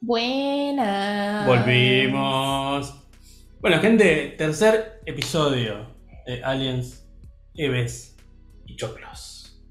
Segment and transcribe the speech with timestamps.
[0.00, 1.46] Buenas.
[1.46, 2.94] Volvimos.
[3.60, 5.94] Bueno, gente, tercer episodio
[6.26, 7.06] de Aliens,
[7.54, 8.16] Eves
[8.66, 9.62] y Choclos.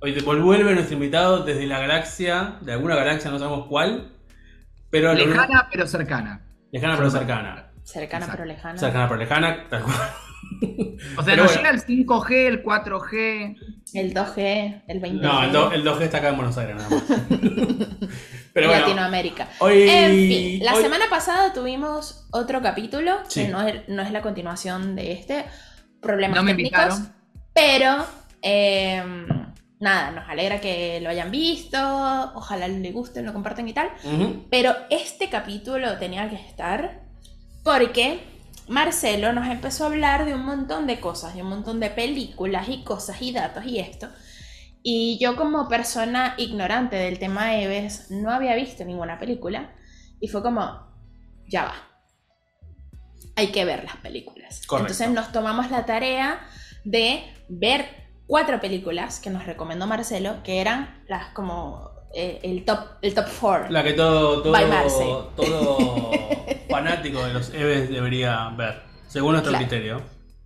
[0.00, 4.12] Hoy te vuelve nuestro invitado desde la galaxia, de alguna galaxia, no sabemos cuál.
[4.90, 6.46] Pero lo- Lejana pero cercana.
[6.72, 7.70] lejana pero cercana.
[7.82, 8.42] Cercana Exacto.
[8.42, 8.78] pero lejana.
[8.78, 9.96] Cercana pero lejana, tal cual.
[11.18, 11.46] O sea, bueno.
[11.46, 13.56] llega el 5G, el 4G.
[13.94, 15.20] El 2G, el 20G.
[15.20, 17.02] No, el, do- el 2G está acá en Buenos Aires nada más.
[18.52, 19.48] Pero bueno, Latinoamérica.
[19.58, 19.82] hoy.
[19.88, 23.42] En fin, la hoy- semana pasada tuvimos otro capítulo, Sí.
[23.44, 25.44] que no es, no es la continuación de este,
[26.00, 27.14] problemas No me técnicos, invitaron.
[27.52, 28.06] pero
[28.42, 29.02] eh,
[29.80, 31.78] nada, nos alegra que lo hayan visto,
[32.34, 33.90] ojalá les guste, lo compartan y tal,
[34.50, 37.02] pero este capítulo tenía que estar
[37.64, 38.20] porque
[38.68, 42.68] Marcelo nos empezó a hablar de un montón de cosas, de un montón de películas
[42.68, 44.08] y cosas y datos y esto.
[44.82, 49.74] Y yo como persona ignorante del tema Eves no había visto ninguna película
[50.20, 50.86] y fue como,
[51.46, 51.74] ya va.
[53.36, 54.66] Hay que ver las películas.
[54.66, 54.92] Correcto.
[54.92, 56.40] Entonces nos tomamos la tarea
[56.84, 57.86] de ver
[58.26, 63.26] cuatro películas que nos recomendó Marcelo, que eran las como eh, el top el top
[63.26, 63.70] four.
[63.70, 66.10] La que todo, todo, todo
[66.70, 69.66] fanático de los Eves debería ver, según nuestro Claro.
[69.66, 70.02] criterio.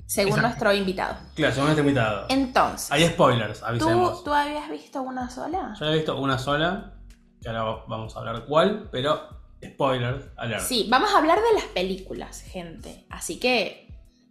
[0.07, 0.49] según Exacto.
[0.49, 1.17] nuestro invitado.
[1.35, 2.27] Claro, según nuestro invitado.
[2.31, 4.25] Entonces, Hay spoilers, ¿tú, avisemos.
[4.25, 5.75] ¿tú habías visto una sola?
[5.79, 6.95] Yo he visto una sola,
[7.43, 9.21] que ahora vamos a hablar cuál, pero
[9.63, 10.63] spoilers, alert.
[10.63, 13.05] Sí, vamos a hablar de las películas, gente.
[13.11, 13.87] Así que,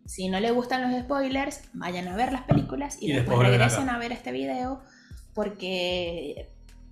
[0.06, 3.90] si no les gustan los spoilers, vayan a ver las películas y, Y después regresen
[3.90, 4.82] a ver este video.
[5.36, 6.50] Porque,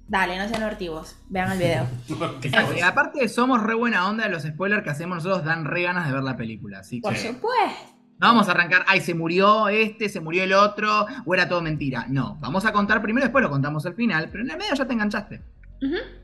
[0.08, 1.16] dale, no sean hortivos.
[1.30, 1.88] Vean el video.
[2.42, 2.74] Exacto.
[2.78, 6.08] Y aparte, somos re buena onda de los spoilers que hacemos nosotros, dan re ganas
[6.08, 6.80] de ver la película.
[6.80, 7.94] Así Por que supuesto.
[8.20, 11.62] no vamos a arrancar, ay, se murió este, se murió el otro, o era todo
[11.62, 12.06] mentira.
[12.10, 14.86] No, vamos a contar primero, después lo contamos al final, pero en el medio ya
[14.86, 15.42] te enganchaste.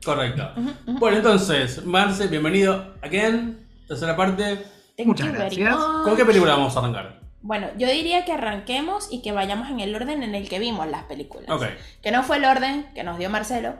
[0.04, 0.50] Correcto.
[0.86, 3.66] Bueno, entonces, Marce, bienvenido again.
[3.86, 4.64] Tercera parte.
[4.96, 5.76] Thank muchas gracias.
[5.76, 7.21] ¿Con qué película vamos a arrancar?
[7.42, 10.88] Bueno, yo diría que arranquemos y que vayamos en el orden en el que vimos
[10.88, 11.50] las películas.
[11.50, 11.64] Ok.
[12.02, 13.74] Que no fue el orden que nos dio Marcelo,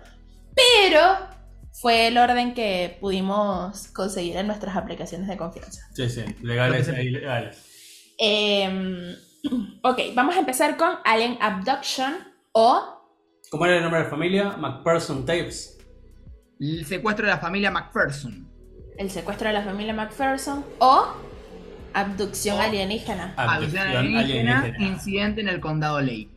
[0.55, 1.17] pero
[1.73, 5.81] fue el orden que pudimos conseguir en nuestras aplicaciones de confianza.
[5.95, 8.15] Sí, sí, legales e ilegales.
[8.19, 9.15] Em,
[9.83, 12.15] ok, vamos a empezar con Alien Abduction
[12.53, 12.99] o
[13.53, 14.57] ¿Cómo era el nombre de la familia?
[14.57, 15.79] McPherson Tapes.
[16.59, 18.49] El secuestro de la familia McPherson.
[18.97, 21.09] El secuestro de la familia McPherson o
[21.95, 23.35] Abducción alienígena.
[23.37, 23.49] Abducción
[23.83, 24.87] Abducción alienígena, alienígena.
[24.93, 26.35] incidente en el condado Lake.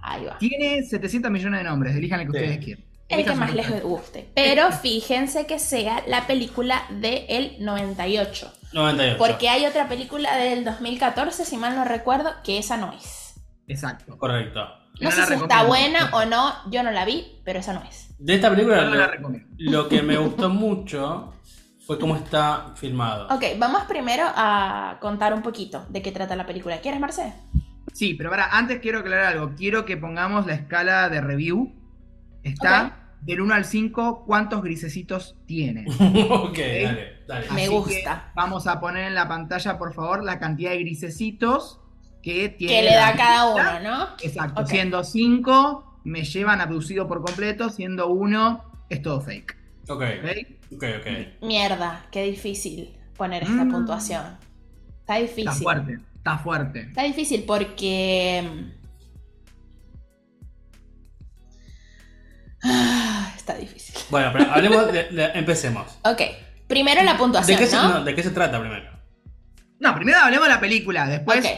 [0.00, 0.38] Ahí va.
[0.38, 2.44] Tiene 700 millones de nombres, elijan el que Sí.
[2.44, 2.84] ustedes quieran.
[3.08, 4.28] El que más les guste.
[4.34, 8.52] Pero fíjense que sea la película del 98.
[8.72, 9.16] 98.
[9.18, 13.34] Porque hay otra película del 2014, si mal no recuerdo, que esa no es.
[13.68, 14.16] Exacto.
[14.18, 14.60] Correcto.
[15.00, 17.74] No No sé la si está buena o no, yo no la vi, pero esa
[17.74, 18.08] no es.
[18.18, 19.48] De esta película, no la lo, recomiendo.
[19.58, 21.32] lo que me gustó mucho
[21.86, 23.28] fue cómo está filmado.
[23.28, 26.80] Ok, vamos primero a contar un poquito de qué trata la película.
[26.80, 27.32] ¿Quieres, Marce?
[27.92, 29.52] Sí, pero para, antes quiero aclarar algo.
[29.56, 31.72] Quiero que pongamos la escala de review.
[32.42, 35.84] Está del 1 al 5, ¿cuántos grisecitos tiene?
[36.30, 37.50] ok, dale, dale.
[37.52, 38.24] Me Así gusta.
[38.26, 41.80] que Vamos a poner en la pantalla, por favor, la cantidad de grisecitos
[42.20, 42.74] que tiene.
[42.74, 44.08] Que le da la a cada uno, ¿no?
[44.22, 44.66] Exacto.
[44.66, 47.70] Siendo 5, me llevan abducido por completo.
[47.70, 49.56] Siendo 1, es todo fake.
[49.88, 50.55] Ok, ¿ok?
[51.42, 53.70] Mierda, qué difícil poner esta Mm.
[53.72, 54.38] puntuación.
[55.00, 55.48] Está difícil.
[55.48, 55.98] Está fuerte.
[56.16, 56.80] Está fuerte.
[56.80, 58.72] Está difícil porque.
[62.62, 63.94] Ah, Está difícil.
[64.10, 65.86] Bueno, pero hablemos de, de- empecemos.
[66.04, 66.20] Ok,
[66.66, 67.88] primero la ¿De puntuación, qué, se, ¿no?
[67.88, 68.90] no, ¿De qué se trata primero?
[69.78, 71.06] No, primero hablemos de la película.
[71.06, 71.50] Después ok.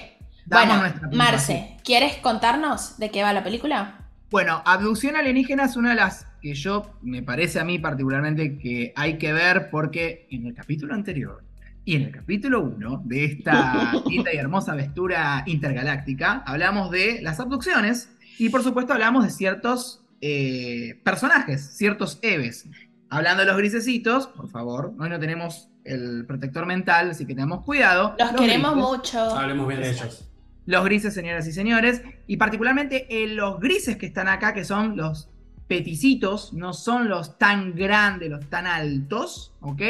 [0.47, 1.17] damos Bueno.
[1.17, 4.11] Marce, ¿quieres contarnos de qué va la película?
[4.31, 8.93] Bueno, abducción alienígena es una de las que yo, me parece a mí particularmente que
[8.97, 11.43] hay que ver porque en el capítulo anterior
[11.85, 17.41] y en el capítulo 1 de esta linda y hermosa aventura intergaláctica hablamos de las
[17.41, 22.67] abducciones y por supuesto hablamos de ciertos eh, personajes, ciertos Eves.
[23.11, 27.65] Hablando de los grisecitos, por favor, hoy no tenemos el protector mental, así que tenemos
[27.65, 28.15] cuidado.
[28.19, 28.91] Los queremos grises.
[28.91, 29.37] mucho.
[29.37, 30.29] Hablemos bien de ellos.
[30.67, 34.97] Los grises, señoras y señores, y particularmente en los grises que están acá, que son
[34.97, 35.31] los
[35.69, 39.81] peticitos, no son los tan grandes, los tan altos, ¿ok?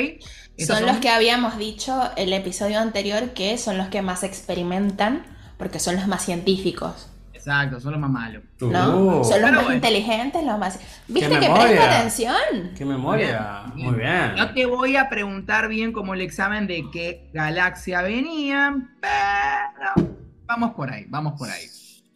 [0.56, 5.24] Estos Son los que habíamos dicho el episodio anterior que son los que más experimentan
[5.56, 7.08] porque son los más científicos,
[7.38, 8.42] Exacto, son los más malos.
[8.60, 9.20] ¿no?
[9.20, 9.74] Uh, son los pero más bueno.
[9.74, 10.78] inteligentes, los más...
[11.06, 12.36] ¿Viste que presta atención?
[12.76, 13.62] ¡Qué memoria!
[13.74, 14.34] Bien, Muy bien.
[14.36, 20.08] No te voy a preguntar bien como el examen de qué galaxia venían, pero
[20.46, 21.64] vamos por ahí, vamos por ahí.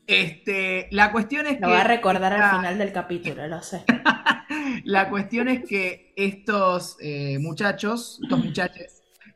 [0.07, 3.85] Este, la cuestión es Lo que va a recordar al final del capítulo, lo sé.
[4.85, 8.85] La cuestión es que estos eh, muchachos, estos muchachos,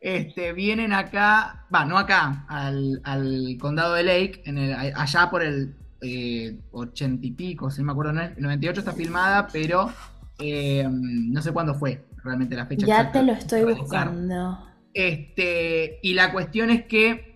[0.01, 5.43] este, vienen acá, va, no acá, al, al condado de Lake, en el, allá por
[5.43, 9.91] el eh, 80 y pico, si no me acuerdo, no, el 98 está filmada, pero
[10.39, 12.87] eh, no sé cuándo fue realmente la fecha.
[12.87, 14.59] Ya exacta te lo estoy buscando.
[14.93, 17.36] Este, y la cuestión es que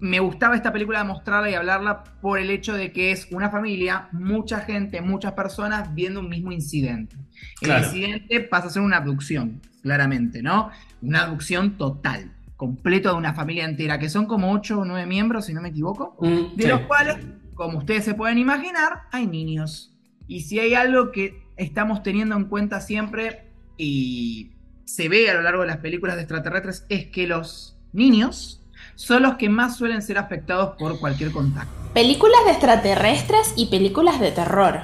[0.00, 4.08] me gustaba esta película mostrarla y hablarla por el hecho de que es una familia,
[4.12, 7.16] mucha gente, muchas personas viendo un mismo incidente.
[7.60, 7.84] Claro.
[7.84, 10.70] El incidente pasa a ser una abducción, claramente, ¿no?
[11.02, 15.46] Una abducción total, completo de una familia entera, que son como 8 o 9 miembros,
[15.46, 16.68] si no me equivoco, Mm, de sí.
[16.68, 17.18] los cuales,
[17.54, 19.94] como ustedes se pueden imaginar, hay niños.
[20.26, 24.52] Y si hay algo que estamos teniendo en cuenta siempre y
[24.86, 28.59] se ve a lo largo de las películas de extraterrestres es que los niños
[29.00, 31.72] son los que más suelen ser afectados por cualquier contacto.
[31.94, 34.82] Películas de extraterrestres y películas de terror.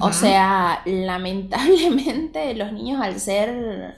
[0.00, 3.96] O sea, lamentablemente los niños al ser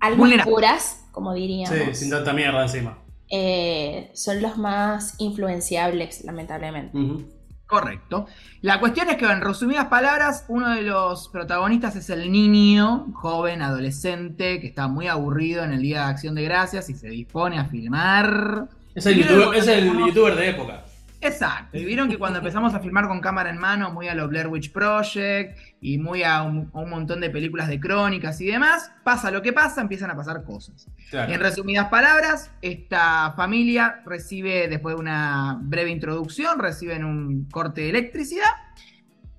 [0.00, 2.98] almas puras, como diríamos, Sí, sin tanta mierda encima.
[3.30, 6.98] eh, son los más influenciables, lamentablemente.
[6.98, 7.24] Ujú.
[7.66, 8.26] Correcto.
[8.60, 13.60] La cuestión es que, en resumidas palabras, uno de los protagonistas es el niño, joven,
[13.60, 17.58] adolescente, que está muy aburrido en el Día de Acción de Gracias y se dispone
[17.58, 18.68] a filmar.
[18.94, 20.85] Es el, youtuber, es el youtuber de época.
[21.20, 21.78] Exacto.
[21.78, 24.48] Y vieron que cuando empezamos a filmar con cámara en mano, muy a lo Blair
[24.48, 28.90] Witch Project y muy a un, a un montón de películas de crónicas y demás,
[29.04, 30.88] pasa lo que pasa, empiezan a pasar cosas.
[31.10, 31.32] Claro.
[31.32, 37.90] En resumidas palabras, esta familia recibe, después de una breve introducción, reciben un corte de
[37.90, 38.50] electricidad.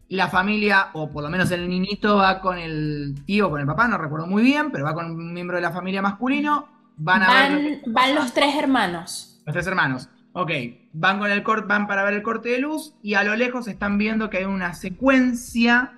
[0.10, 3.90] La familia, o por lo menos el niñito, va con el tío, con el papá,
[3.90, 6.70] no recuerdo muy bien, pero va con un miembro de la familia masculino.
[6.96, 7.82] Van a ver.
[7.86, 9.42] lo van los tres hermanos.
[9.46, 10.10] los tres hermanos.
[10.40, 10.52] Ok,
[10.94, 13.98] van, con el van para ver el corte de luz y a lo lejos están
[13.98, 15.94] viendo que hay una secuencia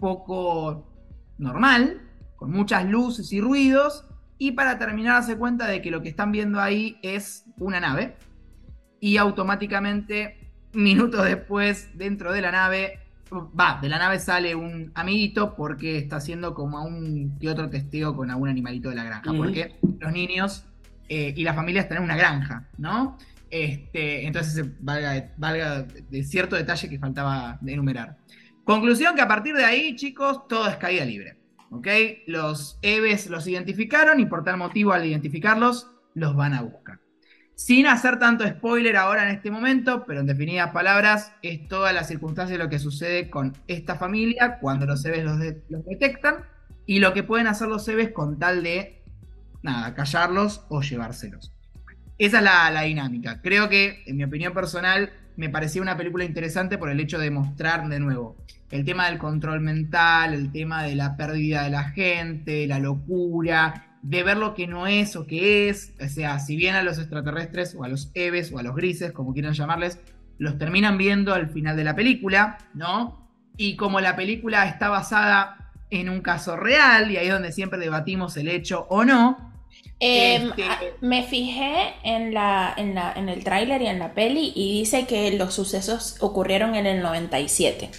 [0.00, 0.92] poco
[1.38, 2.02] normal,
[2.34, 4.04] con muchas luces y ruidos,
[4.36, 8.16] y para terminar darse cuenta de que lo que están viendo ahí es una nave,
[8.98, 12.98] y automáticamente, minutos después, dentro de la nave,
[13.32, 17.70] va, de la nave sale un amiguito porque está haciendo como a un que otro
[17.70, 20.66] testeo con algún animalito de la granja, porque los niños
[21.08, 23.16] eh, y las familias tienen una granja, ¿no?
[23.54, 28.16] Este, entonces eh, valga, de cierto detalle que faltaba enumerar.
[28.64, 31.38] Conclusión que a partir de ahí, chicos, todo es caída libre.
[31.70, 31.86] ¿Ok?
[32.26, 36.98] Los Eves los identificaron y por tal motivo al identificarlos, los van a buscar.
[37.54, 42.02] Sin hacer tanto spoiler ahora en este momento, pero en definidas palabras, es toda la
[42.02, 46.44] circunstancia de lo que sucede con esta familia cuando los Eves los, los detectan
[46.86, 49.04] y lo que pueden hacer los Eves con tal de,
[49.62, 51.53] nada, callarlos o llevárselos.
[52.18, 53.40] Esa es la, dinámica.
[53.42, 57.30] Creo que, en mi opinión personal, me parecía una película interesante por el hecho de
[57.30, 58.36] mostrar de nuevo
[58.70, 63.98] el tema del control mental, el tema de la pérdida de la gente, la locura,
[64.02, 65.92] de ver lo que no es o que es.
[66.00, 69.12] O sea, si bien a los extraterrestres o a los Eves o a los grises,
[69.12, 70.00] como quieran llamarles,
[70.38, 73.28] los terminan viendo al final de la película, ¿no?
[73.56, 77.78] Y como la película está basada en un caso real, y ahí es donde siempre
[77.78, 79.53] debatimos el hecho o no,
[80.00, 84.12] Eh, Este- a- me fijé en, la, en, la, en el tráiler y en la
[84.12, 87.90] peli y dice que los sucesos ocurrieron en el 97.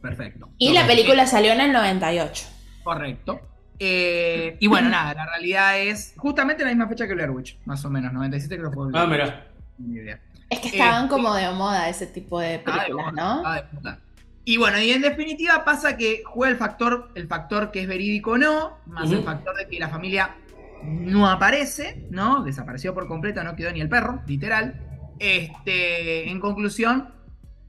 [0.00, 0.48] perfecto.
[0.58, 2.46] Y la película salió en el 98.
[2.82, 3.40] Correcto.
[3.78, 7.84] Eh, y bueno, nada, la realidad es justamente la misma fecha que Blair Witch, más
[7.84, 8.86] o menos, 97 creo que fue.
[8.94, 9.46] Ah, mira.
[9.78, 10.20] Ni idea.
[10.48, 13.42] Es que estaban Este- como de moda ese tipo de Ah, de películas, ¿no?
[13.46, 13.98] ah, de puta.
[14.44, 18.32] Y bueno, y en definitiva pasa que juega el factor, el factor que es verídico
[18.32, 20.34] o no, más el factor de que la familia
[20.82, 22.42] no aparece, ¿no?
[22.42, 24.80] Desapareció por completo, no quedó ni el perro, literal.
[25.18, 27.08] Este, en conclusión,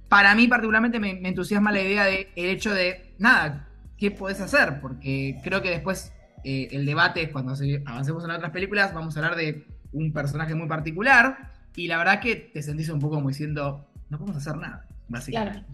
[0.08, 4.42] para mí particularmente me, me entusiasma la idea de el hecho de, nada, ¿qué podés
[4.42, 4.82] hacer?
[4.82, 6.14] Porque creo que después
[6.44, 7.54] eh, el debate, cuando
[7.86, 12.20] avancemos en otras películas, vamos a hablar de un personaje muy particular y la verdad
[12.20, 15.66] que te sentís un poco como diciendo, no podemos hacer nada, básicamente.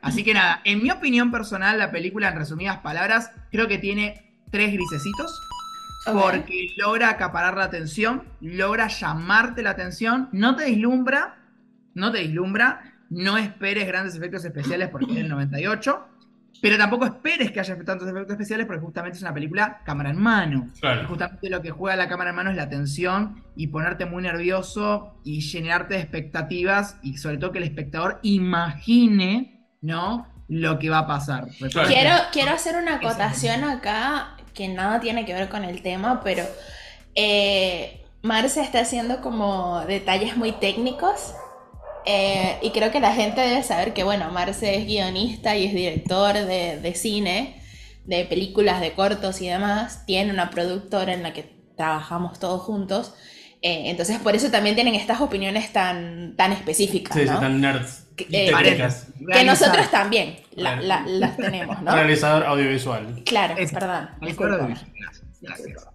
[0.00, 4.40] Así que nada, en mi opinión personal, la película, en resumidas palabras, creo que tiene
[4.50, 5.40] tres grisecitos.
[6.12, 11.38] Porque logra acaparar la atención, logra llamarte la atención, no te deslumbra,
[11.94, 16.08] no te deslumbra, no esperes grandes efectos especiales porque es del 98,
[16.60, 20.18] pero tampoco esperes que haya tantos efectos especiales porque justamente es una película cámara en
[20.18, 20.70] mano.
[20.82, 24.22] Y justamente lo que juega la cámara en mano es la tensión y ponerte muy
[24.22, 30.26] nervioso y llenarte de expectativas y sobre todo que el espectador imagine, ¿no?
[30.48, 31.46] Lo que va a pasar.
[31.58, 36.44] Quiero, quiero hacer una acotación acá que nada tiene que ver con el tema, pero
[37.14, 41.32] eh, Marce está haciendo como detalles muy técnicos
[42.04, 45.72] eh, y creo que la gente debe saber que, bueno, Marce es guionista y es
[45.74, 47.62] director de, de cine,
[48.04, 51.44] de películas, de cortos y demás, tiene una productora en la que
[51.76, 53.14] trabajamos todos juntos.
[53.62, 57.38] Eh, entonces, por eso también tienen estas opiniones tan, tan específicas, Sí, sí, ¿no?
[57.38, 58.07] tan nerds.
[58.26, 58.88] Que- eh.
[59.32, 60.82] Que nosotros también la- Claro.
[60.82, 61.92] la- las tenemos, ¿no?
[61.94, 63.22] Realizador audiovisual.
[63.24, 64.08] Claro, Es- perdón.
[65.40, 65.86] Gracias.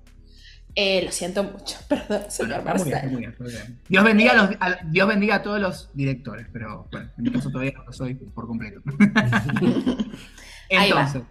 [0.75, 3.11] Eh, lo siento mucho, perdón, señor Está muy bien, está Marcelo.
[3.11, 3.81] muy bien, está muy bien.
[3.89, 7.31] Dios bendiga, a los, a- Dios bendiga a todos los directores, pero bueno, en mi
[7.31, 8.81] caso todavía no lo soy por completo.
[10.69, 11.21] Entonces,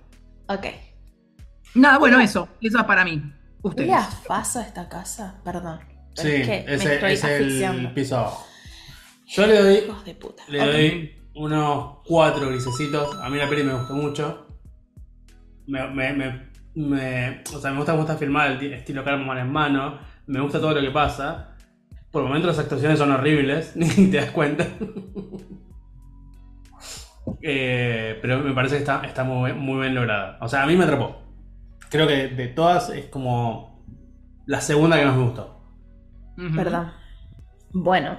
[0.47, 0.67] Ok.
[1.75, 3.21] nada, bueno, eso, eso es para mí.
[3.63, 3.89] Ustedes.
[3.89, 5.41] ¿Huele a faso esta casa?
[5.45, 5.81] Perdón.
[6.15, 8.47] Sí, es que me ese estoy es el piso abajo.
[9.35, 10.43] Yo le doy, Hijos de puta.
[10.49, 13.17] le doy unos cuatro grisecitos.
[13.21, 14.47] A mí la peli me gustó mucho.
[15.67, 19.41] Me, me, me, me- o sea, me gusta cómo está filmada, el ti- estilo cámara
[19.43, 19.99] en mano.
[20.27, 21.57] Me gusta todo lo que pasa.
[22.11, 24.67] Por momentos las actuaciones son horribles, ni te das cuenta.
[27.45, 30.39] Eh, pero me parece que está, está muy, muy bien lograda.
[30.41, 31.23] O sea, a mí me atrapó.
[31.91, 33.85] Creo que de todas es como
[34.47, 35.61] la segunda que más me gustó.
[36.55, 36.93] Perdón.
[37.73, 38.17] Bueno,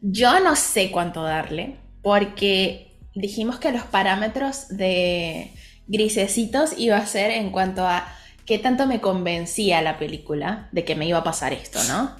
[0.00, 5.52] yo no sé cuánto darle, porque dijimos que los parámetros de
[5.86, 8.06] grisecitos iba a ser en cuanto a
[8.46, 12.16] qué tanto me convencía la película de que me iba a pasar esto, ¿no?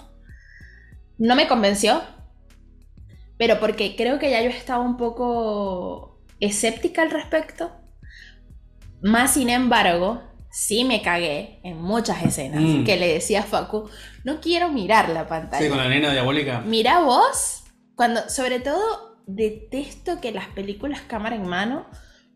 [1.19, 2.03] No me convenció,
[3.37, 7.73] pero porque creo que ya yo estaba un poco escéptica al respecto.
[9.01, 12.85] Más sin embargo, sí me cagué en muchas escenas Mm.
[12.85, 13.89] que le decía a Facu,
[14.25, 15.63] no quiero mirar la pantalla.
[15.63, 16.61] Sí, con la nena diabólica.
[16.67, 17.65] Mira vos,
[17.99, 21.85] cuando, sobre todo, detesto que las películas cámara en mano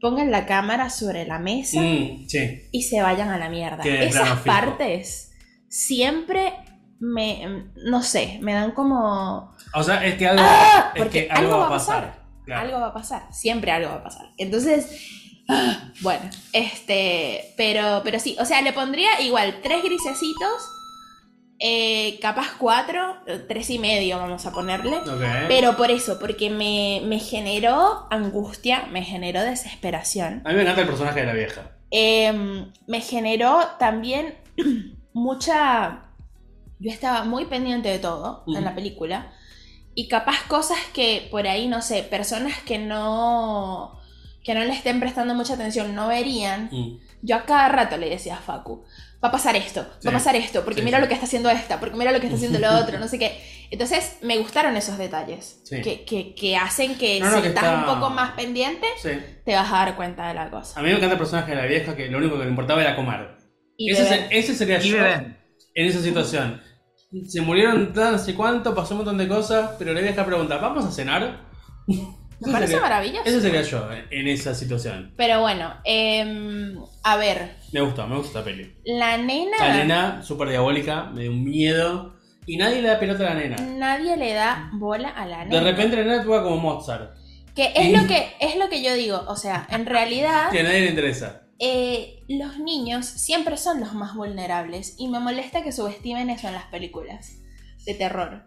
[0.00, 2.68] pongan la cámara sobre la mesa Mm, sí.
[2.72, 3.84] y se vayan a la mierda.
[3.84, 5.30] Esas partes
[5.68, 6.52] siempre
[6.98, 9.54] me, no sé, me dan como...
[9.74, 10.90] O sea, es que algo, ¡Ah!
[10.94, 12.22] es Porque que algo, algo va a pasar.
[12.44, 12.60] Claro.
[12.62, 14.26] Algo va a pasar, siempre algo va a pasar.
[14.38, 15.00] Entonces,
[15.48, 20.68] ah, bueno, este, pero, pero sí, o sea, le pondría igual tres grisecitos,
[21.64, 24.96] eh, capaz cuatro, tres y medio vamos a ponerle.
[25.46, 30.42] Pero por eso, porque me, me generó angustia, me generó desesperación.
[30.44, 31.70] A mí me encanta el personaje de la vieja.
[31.92, 34.34] Em, me generó también
[35.12, 36.06] mucha...
[36.80, 39.32] Yo estaba muy pendiente de todo en la película.
[39.94, 44.00] Y capaz cosas que por ahí, no sé, personas que no...
[44.42, 46.70] que no le estén prestando mucha atención no verían.
[46.72, 46.98] Mm.
[47.22, 48.82] Yo a cada rato le decía a Facu,
[49.24, 50.06] va a pasar esto, Sí.
[50.06, 51.02] va a pasar esto, porque Sí, mira sí.
[51.02, 53.18] lo que está haciendo esta, porque mira lo que está haciendo lo otro, no sé
[53.18, 53.40] qué.
[53.70, 55.80] Entonces me gustaron esos detalles Sí.
[55.80, 58.86] que, que- que hacen que No, no, si que estás está- un poco más pendiente,
[59.00, 59.10] Sí.
[59.44, 60.78] te vas a dar cuenta de la cosa.
[60.78, 62.80] A mí me encanta el personaje de la vieja que lo único que le importaba
[62.82, 63.36] era comer.
[63.76, 64.28] Y ese, beber.
[64.28, 65.36] se- ese sería Y yo en
[65.74, 66.60] esa situación.
[67.28, 70.84] Se murieron tan sé cuánto, pasó un montón de cosas, pero la vieja pregunta, ¿vamos
[70.84, 71.40] a cenar?
[71.86, 73.22] Me parece sería- maravilloso.
[73.24, 75.12] Ese sería yo en esa situación.
[75.16, 78.74] Pero bueno, em, a ver, Me gustó, me gusta esta peli.
[78.84, 82.14] la nena, La nena, súper diabólica, me dio un miedo.
[82.46, 83.56] Y nadie le da pelota a la nena.
[83.56, 85.60] nadie le da bola a la nena.
[85.60, 87.12] De repente la nena actúa como Mozart.
[87.54, 90.50] Que es lo que, es lo que yo digo, o sea, en realidad...
[90.50, 91.42] Que a nadie le interesa.
[91.58, 96.54] eh, los niños siempre son los más vulnerables y me molesta que subestimen eso en
[96.54, 97.32] las películas
[97.84, 98.46] de terror.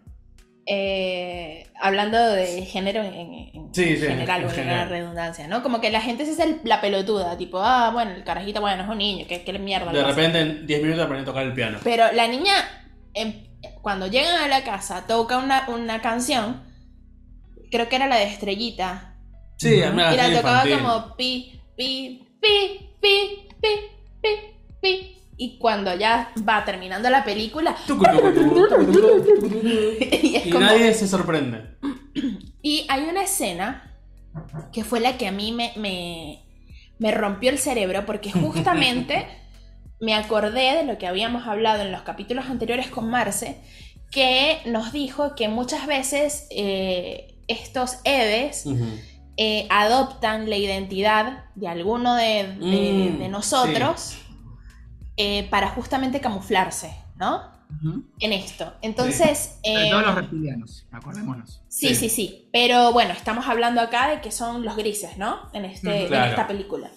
[0.68, 4.76] Eh, hablando de género en, en Sí, sí, general, en general.
[4.78, 5.62] la redundancia, ¿no?
[5.62, 8.88] Como que la gente se hace la pelotuda, tipo, ah, bueno, el carajito, bueno, es
[8.88, 9.92] un niño, que, que mierda.
[9.92, 11.78] De repente en 10 minutos aprende a tocar el piano.
[11.84, 12.52] Pero la niña,
[13.14, 13.32] em,
[13.80, 16.62] cuando llegan a la casa, toca una, una canción,
[17.70, 19.12] creo que era la de Estrellita,
[19.58, 20.78] Sí, a mí y la tocaba infantil.
[20.78, 23.68] como pi, pi, pi, pi, pi,
[24.20, 24.28] pi,
[24.82, 25.15] pi.
[25.38, 27.76] Y cuando ya va terminando la película,
[30.44, 31.76] y nadie se sorprende.
[32.62, 33.94] Y hay una escena
[34.72, 36.42] que fue la que a mí me, me,
[36.98, 39.26] me rompió el cerebro porque justamente
[40.00, 43.58] me acordé de lo que habíamos hablado en los capítulos anteriores con Marce,
[44.10, 48.64] que nos dijo que muchas veces eh, estos Eves
[49.36, 52.24] eh, adoptan la identidad de alguno de,
[52.58, 54.16] de- Mm, de nosotros
[55.16, 57.54] eh, para justamente camuflarse, ¿no?
[58.20, 58.74] En esto.
[58.80, 59.58] Entonces...
[59.64, 61.62] Sobre eh, todo los reptilianos, acordémonos.
[61.68, 61.94] Sí, Sí.
[61.96, 62.48] sí, sí.
[62.52, 65.50] Pero bueno, estamos hablando acá de que son los grises, ¿no?
[65.52, 66.30] En, este, Mm, en claro.
[66.30, 66.90] esta película.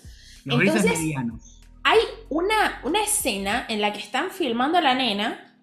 [0.45, 1.59] Los grises Entonces- medianos.
[1.83, 1.99] Hay
[2.29, 5.55] una, una escena en la que están filmando a la nena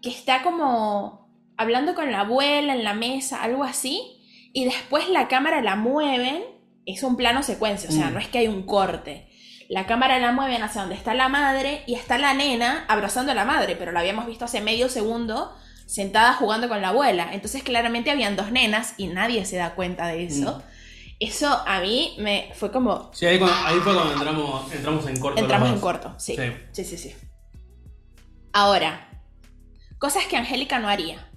[0.00, 1.28] que está como
[1.58, 4.00] hablando con la abuela en la mesa, algo así,
[4.54, 6.42] y después la cámara la mueven,
[6.86, 8.14] es un plano secuencia, o sea, Mm.
[8.14, 9.28] no es que hay un corte.
[9.70, 13.36] La cámara la mueven hacia donde está la madre y está la nena abrazando a
[13.36, 17.30] la madre, pero la habíamos visto hace medio segundo sentada jugando con la abuela.
[17.32, 20.60] Entonces claramente habían dos nenas y nadie se da cuenta de eso.
[21.20, 23.10] Eso a mí me fue como.
[23.14, 25.40] Sí, ahí, cuando- ahí fue cuando entramos, entramos en corto.
[25.40, 26.34] Entramos en corto, sí.
[26.34, 26.52] Sí.
[26.72, 27.14] Sí, sí, sí.
[28.52, 29.08] Ahora,
[29.98, 31.28] cosas que Angélica no haría.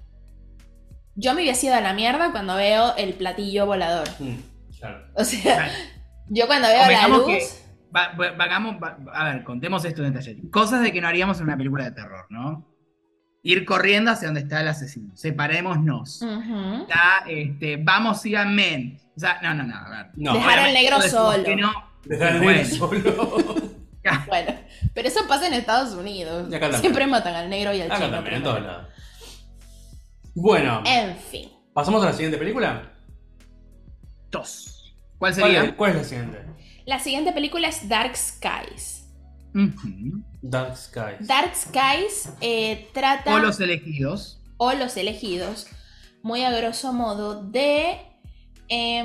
[1.15, 4.07] Yo me hubiese ido a la mierda cuando veo el platillo volador.
[4.19, 4.35] Mm,
[4.79, 5.05] claro.
[5.15, 5.71] O sea,
[6.29, 7.25] yo cuando veo la luz.
[7.27, 7.62] que-
[7.95, 10.49] Va- va- vagamos- va- a ver, contemos esto en detalle.
[10.49, 12.67] Cosas de que no haríamos en una película de terror, ¿no?
[13.43, 15.15] Ir corriendo hacia donde está el asesino.
[15.15, 16.21] Separémonos.
[16.21, 16.81] Ujú.
[16.83, 18.99] Está, este, vamos y amén.
[19.15, 19.75] O sea, no, no, no.
[19.75, 20.05] A ver.
[20.15, 20.33] No.
[20.33, 21.43] Dejar al negro solo.
[21.43, 21.71] que no.
[22.05, 22.61] Dejar Bueno.
[22.61, 23.55] negro solo.
[24.27, 24.51] Bueno,
[24.93, 26.49] pero eso pasa en Estados Unidos.
[26.81, 28.11] Siempre matan al negro y al Acá chino.
[28.11, 28.87] también, todos lados.
[30.35, 31.49] Bueno, En fin.
[31.73, 32.91] ¿pasamos a la siguiente película?
[34.29, 34.93] Dos.
[35.17, 35.63] ¿Cuál ¿Cuál sería?
[35.63, 36.39] es, cuál es la siguiente?
[36.85, 39.09] La siguiente película es Dark Skies.
[40.41, 41.27] Dark Skies.
[41.27, 43.33] Dark Skies eh, trata.
[43.33, 44.41] O los elegidos.
[44.57, 45.67] o los elegidos,
[46.23, 47.97] muy a grosso modo, de.
[48.69, 49.03] eh,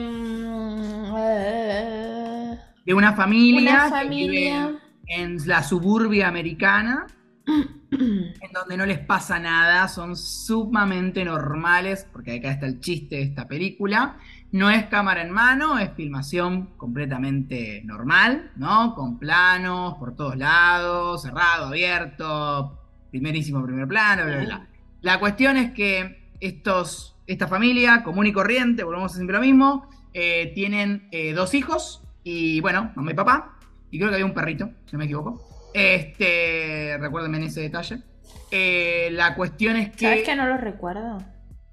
[2.85, 4.79] De una familia, una que vive familia.
[5.07, 7.07] en la suburbia americana,
[7.47, 13.23] en donde no les pasa nada, son sumamente normales, porque acá está el chiste de
[13.23, 14.17] esta película.
[14.51, 18.95] No es cámara en mano, es filmación completamente normal, ¿no?
[18.95, 24.69] Con planos por todos lados, cerrado, abierto, primerísimo primer plano, bla, bla, bla.
[25.03, 29.89] La cuestión es que estos, esta familia común y corriente, volvemos a siempre lo mismo,
[30.15, 33.59] eh, tienen eh, dos hijos y bueno, mamá y papá,
[33.91, 35.71] y creo que había un perrito, si no me equivoco.
[35.75, 38.03] Este, recuérdenme en ese detalle.
[38.51, 40.07] Eh, la cuestión es que...
[40.07, 41.19] ¿Sabes que no lo recuerdo?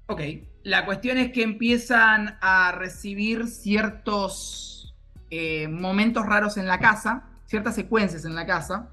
[0.06, 0.20] Ok,
[0.66, 4.96] la cuestión es que empiezan a recibir ciertos
[5.30, 8.90] eh, momentos raros en la casa, ciertas secuencias en la casa,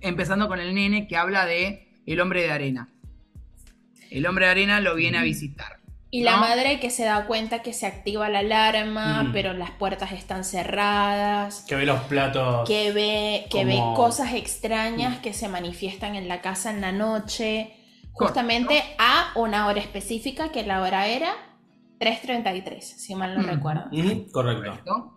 [0.00, 2.88] empezando con el nene que habla de el hombre de arena.
[4.10, 5.80] El hombre de arena lo viene a visitar.
[6.10, 9.32] Y la madre que se da cuenta que se activa la alarma, Mm.
[9.32, 11.66] pero las puertas están cerradas.
[11.68, 12.66] Que ve los platos.
[12.66, 17.75] Que ve, que ve cosas extrañas que se manifiestan en la casa en la noche.
[18.16, 21.30] Justamente a una hora específica, que la hora era
[22.00, 23.46] 3.33, si mal no Mm.
[23.46, 23.84] recuerdo.
[23.90, 24.32] Correcto.
[24.32, 25.12] ¿correcto?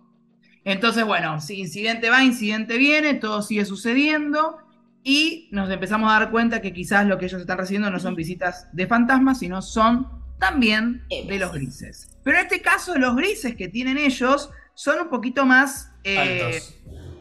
[0.65, 4.57] Entonces, bueno, si incidente va, incidente viene, todo sigue sucediendo
[5.03, 8.15] y nos empezamos a dar cuenta que quizás lo que ellos están recibiendo no son
[8.15, 10.07] visitas de fantasmas, sino son
[10.37, 12.09] también de los grises.
[12.23, 15.91] Pero en este caso, los grises que tienen ellos son un poquito más...
[16.03, 16.75] eh, Altos.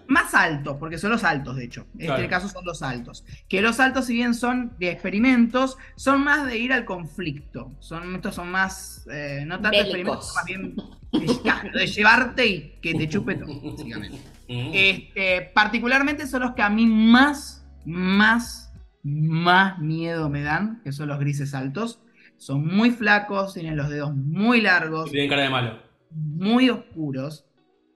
[0.08, 1.86] Más altos, porque son los altos, de hecho.
[1.94, 2.14] En Claro.
[2.22, 3.24] este caso son los altos.
[3.48, 7.72] Que los altos, si bien son de experimentos, son más de ir al conflicto.
[7.78, 10.34] Son, estos son más, eh, no tanto Bélicos.
[10.34, 14.16] experimentos, más bien de, llevarte y que te chupe todo, básicamente.
[14.48, 14.70] Ujú.
[14.74, 21.08] Este, particularmente son los que a mí más, más, más miedo me dan, que son
[21.08, 22.00] los grises altos.
[22.38, 25.82] Son muy flacos, tienen los dedos muy largos, Y tienen cara de malo.
[26.10, 27.44] muy oscuros.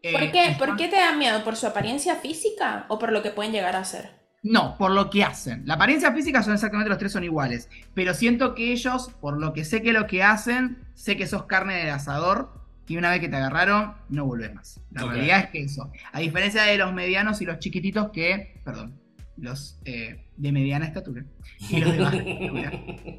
[0.03, 0.47] ¿Por Eh, qué?
[0.49, 1.45] están- ¿Por qué te da miedo?
[1.45, 4.21] ¿Por su apariencia física o por lo que pueden llegar a ser?
[4.43, 5.63] No, por lo que hacen.
[5.67, 7.69] La apariencia física son exactamente los tres son iguales.
[7.95, 11.45] Pero siento que ellos, por lo que sé que lo que hacen, sé que sos
[11.45, 12.61] carne del asador.
[12.89, 14.81] Y una vez que te agarraron, no volvés más.
[14.91, 15.93] La realidad es que eso.
[16.13, 18.61] A diferencia de los medianos y los chiquititos que.
[18.65, 18.99] Perdón.
[19.37, 21.25] Los eh, de mediana estatura.
[21.71, 22.73] Y los de baja estatura.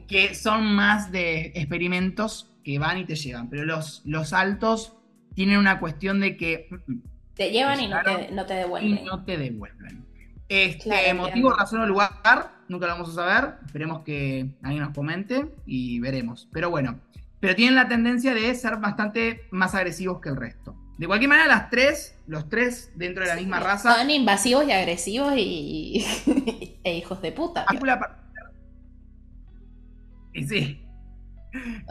[0.10, 3.50] Que son más de experimentos que van y te llevan.
[3.50, 4.98] Pero los, los altos
[5.34, 6.70] tienen una cuestión de que.
[7.36, 9.06] Te llevan y no te, no te y devuelven.
[9.06, 10.06] no te devuelven.
[10.50, 12.12] Este Claro, motivo, razón o lugar,
[12.68, 13.56] nunca lo vamos a saber.
[13.66, 16.48] Esperemos que alguien nos comente y veremos.
[16.52, 17.00] Pero bueno,
[17.40, 20.76] pero tienen la tendencia de ser bastante más agresivos que el resto.
[20.98, 24.72] De cualquier manera, las tres, los tres dentro de la misma raza, Son invasivos y
[24.72, 26.06] agresivos y,
[26.84, 27.66] e hijos de puta.
[30.34, 30.86] Y sí,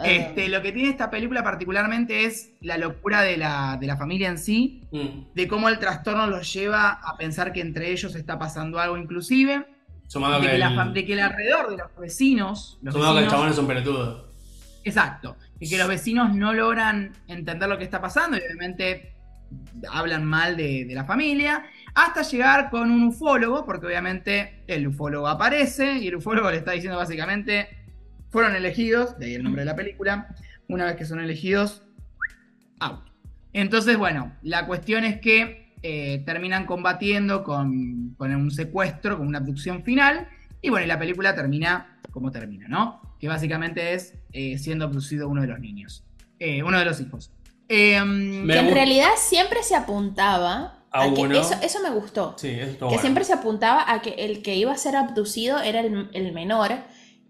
[0.05, 4.29] este, lo que tiene esta película particularmente es la locura de la, de la familia
[4.29, 5.33] en sí, Mm.
[5.35, 9.67] de cómo el trastorno los lleva a pensar que entre ellos está pasando algo inclusive.
[10.13, 13.21] De que, la el, fam- de que el alrededor de los vecinos, los sumado que
[13.21, 14.29] el vecinos- chabón es un pelotudo.
[14.85, 19.15] exacto, y que los vecinos no logran entender lo que está pasando y obviamente
[19.91, 25.29] hablan mal de, de la familia, hasta llegar con un ufólogo, porque obviamente el ufólogo
[25.29, 27.69] aparece y el ufólogo le está diciendo básicamente,
[28.33, 30.35] fueron elegidos, de ahí el nombre de la película,
[30.69, 31.83] una vez que son elegidos,
[32.81, 33.01] out.
[33.53, 39.39] Entonces, bueno, la cuestión es que eh, terminan combatiendo con, con un secuestro, con una
[39.39, 40.27] abducción final,
[40.63, 43.01] y bueno, y la película termina como termina, ¿no?
[43.21, 46.05] Que básicamente es eh, siendo abducido uno de los niños,
[46.39, 47.31] eh, uno de los hijos.
[47.69, 51.35] Em, que en gusta- realidad siempre se apuntaba A a que uno.
[51.39, 52.35] eso, eso me gustó.
[52.39, 53.01] Sí, eso que bueno.
[53.01, 56.73] siempre se apuntaba a que el que iba a ser abducido era el, el menor,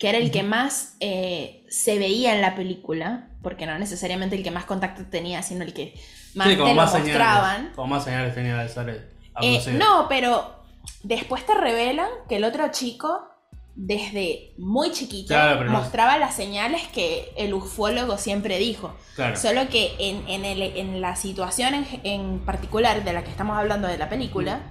[0.02, 4.42] que era el que más eh, se veía en la película, porque no necesariamente el
[4.42, 5.94] que más contacto tenía, sino el que
[6.34, 7.54] más Sí, como te lo más mostraban.
[7.56, 7.76] señales.
[7.76, 9.08] Como más señales tenía de ser
[9.40, 10.56] Eh, no, pero
[11.04, 13.28] después te revelan que el otro chico,
[13.76, 18.96] desde muy chiquito, Claro, pero no- mostraba las señales que el ufólogo siempre dijo.
[19.14, 19.36] Claro.
[19.36, 23.56] Solo que en, en el- en la situación en, en particular de la que estamos
[23.56, 24.62] hablando de la película,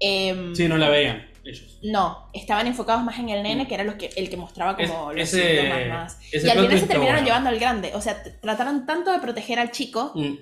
[0.00, 1.78] em, Sí, no la veían ellos.
[1.82, 5.12] no, estaban enfocados más en el nene, que era los que, el que mostraba como
[5.12, 6.18] Es- los ese- síntomas más.
[6.32, 7.26] ese Y al final se terminaron bueno.
[7.26, 7.92] llevando al grande.
[7.94, 10.34] O sea, trataron tanto de proteger al chico Mm.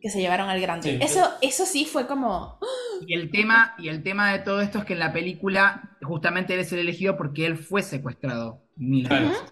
[0.00, 0.90] que se llevaron al grande.
[0.90, 0.98] Sí.
[1.04, 2.58] eso, eso sí fue como.
[3.06, 6.54] Y el tema, y el tema de todo esto es que en la película justamente
[6.54, 9.28] él es el elegido porque él fue secuestrado mil Claro.
[9.28, 9.42] veces.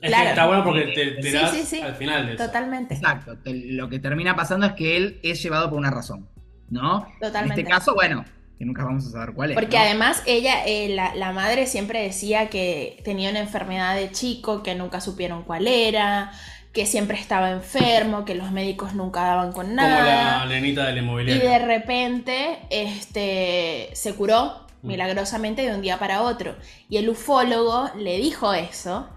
[0.00, 0.24] Es Claro.
[0.24, 1.80] que está bueno porque te, te Sí, das sí, sí.
[1.80, 2.44] al final de eso.
[2.46, 2.94] Totalmente.
[2.94, 3.38] Exacto.
[3.38, 6.28] te- lo que termina pasando es que él es llevado por una razón.
[6.70, 7.06] ¿No?
[7.20, 7.60] Totalmente.
[7.60, 8.24] En este caso, bueno,
[8.58, 9.58] que nunca vamos a saber cuál es.
[9.58, 9.82] Porque ¿no?
[9.82, 14.74] además ella, eh, la, la madre siempre decía que tenía una enfermedad de chico, que
[14.74, 16.32] nunca supieron cuál era,
[16.72, 20.38] que siempre estaba enfermo, que los médicos nunca daban con Como nada.
[20.40, 21.50] la lenita del Y inmobiliario.
[21.50, 24.88] de repente este, se curó Mm.
[24.88, 26.56] milagrosamente de un día para otro.
[26.88, 29.08] Y el ufólogo le dijo eso,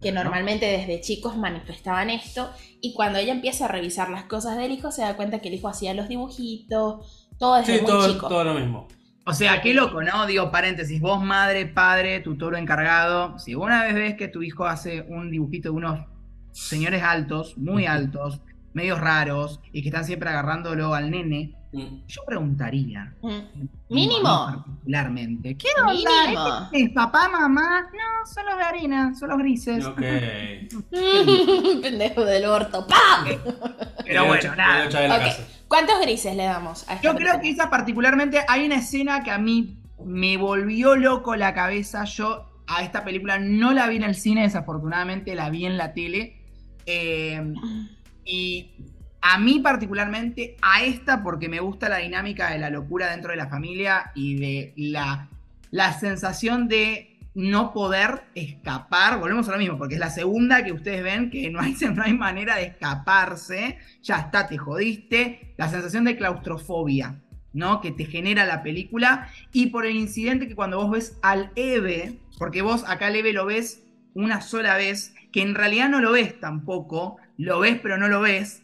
[0.00, 2.50] que normalmente desde chicos manifestaban esto,
[2.82, 5.54] y cuando ella empieza a revisar las cosas del hijo, se da cuenta que el
[5.54, 8.28] hijo hacía los dibujitos, todo desde Sí, muy todo, chico.
[8.28, 8.88] todo lo mismo.
[9.26, 10.24] O sea, qué loco, ¿no?
[10.26, 15.02] Digo, paréntesis, vos madre, padre, tutor encargado, si una vez ves que tu hijo hace
[15.08, 16.00] un dibujito de unos
[16.52, 18.40] señores altos, muy altos,
[18.72, 22.06] medios raros, y que están siempre agarrándolo al nene, Mm.
[22.06, 23.12] yo preguntaría.
[23.20, 23.66] Mm.
[23.90, 24.46] Mínimo.
[24.46, 25.56] Particularmente.
[25.58, 25.92] ¿Qué onda?
[25.92, 26.58] Mínimo.
[26.72, 27.82] ¿Este es papá, mamá?
[27.82, 29.84] No, son los de harina, son los grises.
[29.84, 30.00] Ok.
[31.82, 32.86] Pendejo del orto.
[32.86, 33.24] ¡Pa!
[34.04, 34.84] Pero bueno, nada.
[34.84, 35.36] le
[35.68, 39.30] ¿Cuántos grises le damos a esta Yo creo que esa particularmente, hay una escena que
[39.30, 42.04] a mí me volvió loco la cabeza.
[42.04, 45.92] Yo a esta película no la vi en el cine, desafortunadamente la vi en la
[45.92, 46.40] tele.
[46.86, 47.54] Eh,
[48.24, 48.70] y
[49.20, 53.36] a mí particularmente, a esta, porque me gusta la dinámica de la locura dentro de
[53.36, 55.28] la familia y de la,
[55.70, 59.20] la sensación de no poder escapar.
[59.20, 62.02] Volvemos a lo mismo, porque es la segunda que ustedes ven que no hay, no
[62.02, 63.78] hay manera de escaparse.
[64.02, 65.54] Ya está, te jodiste.
[65.58, 67.20] La sensación de claustrofobia,
[67.52, 67.82] ¿no?
[67.82, 69.28] Que te genera la película.
[69.52, 73.34] Y por el incidente que cuando vos ves al Eve, porque vos acá al Eve
[73.34, 77.98] lo ves una sola vez, que en realidad no lo ves tampoco, lo ves pero
[77.98, 78.62] no lo ves,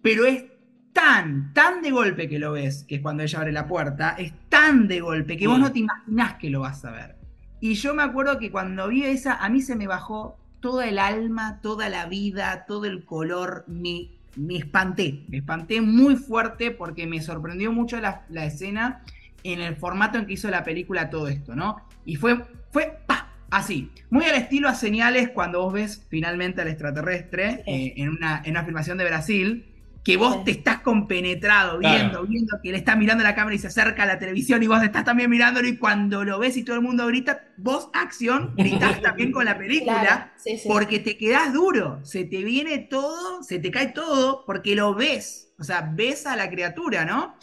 [0.00, 0.46] pero es
[0.94, 4.32] tan, tan de golpe que lo ves, que es cuando ella abre la puerta, es
[4.48, 7.25] tan de golpe que vos no te imaginás que lo vas a ver.
[7.60, 10.98] Y yo me acuerdo que cuando vi esa, a mí se me bajó todo el
[10.98, 17.06] alma, toda la vida, todo el color, me, me espanté, me espanté muy fuerte porque
[17.06, 19.02] me sorprendió mucho la, la escena
[19.42, 21.76] en el formato en que hizo la película todo esto, ¿no?
[22.04, 23.32] Y fue, fue, ¡pa!
[23.48, 28.42] Así, muy al estilo a señales cuando vos ves finalmente al extraterrestre eh, en, una,
[28.44, 29.66] en una filmación de Brasil,
[30.06, 30.40] que vos Sí.
[30.44, 31.96] te estás compenetrado, Claro.
[31.98, 34.68] viendo, viendo que él está mirando la cámara y se acerca a la televisión y
[34.68, 38.54] vos estás también mirándolo y cuando lo ves y todo el mundo grita, vos, acción,
[38.56, 40.00] gritás también con la película.
[40.00, 40.68] Claro, sí, sí.
[40.68, 45.52] Porque te quedás duro, se te viene todo, se te cae todo, porque lo ves.
[45.58, 47.34] O sea, ves a la criatura, ¿no?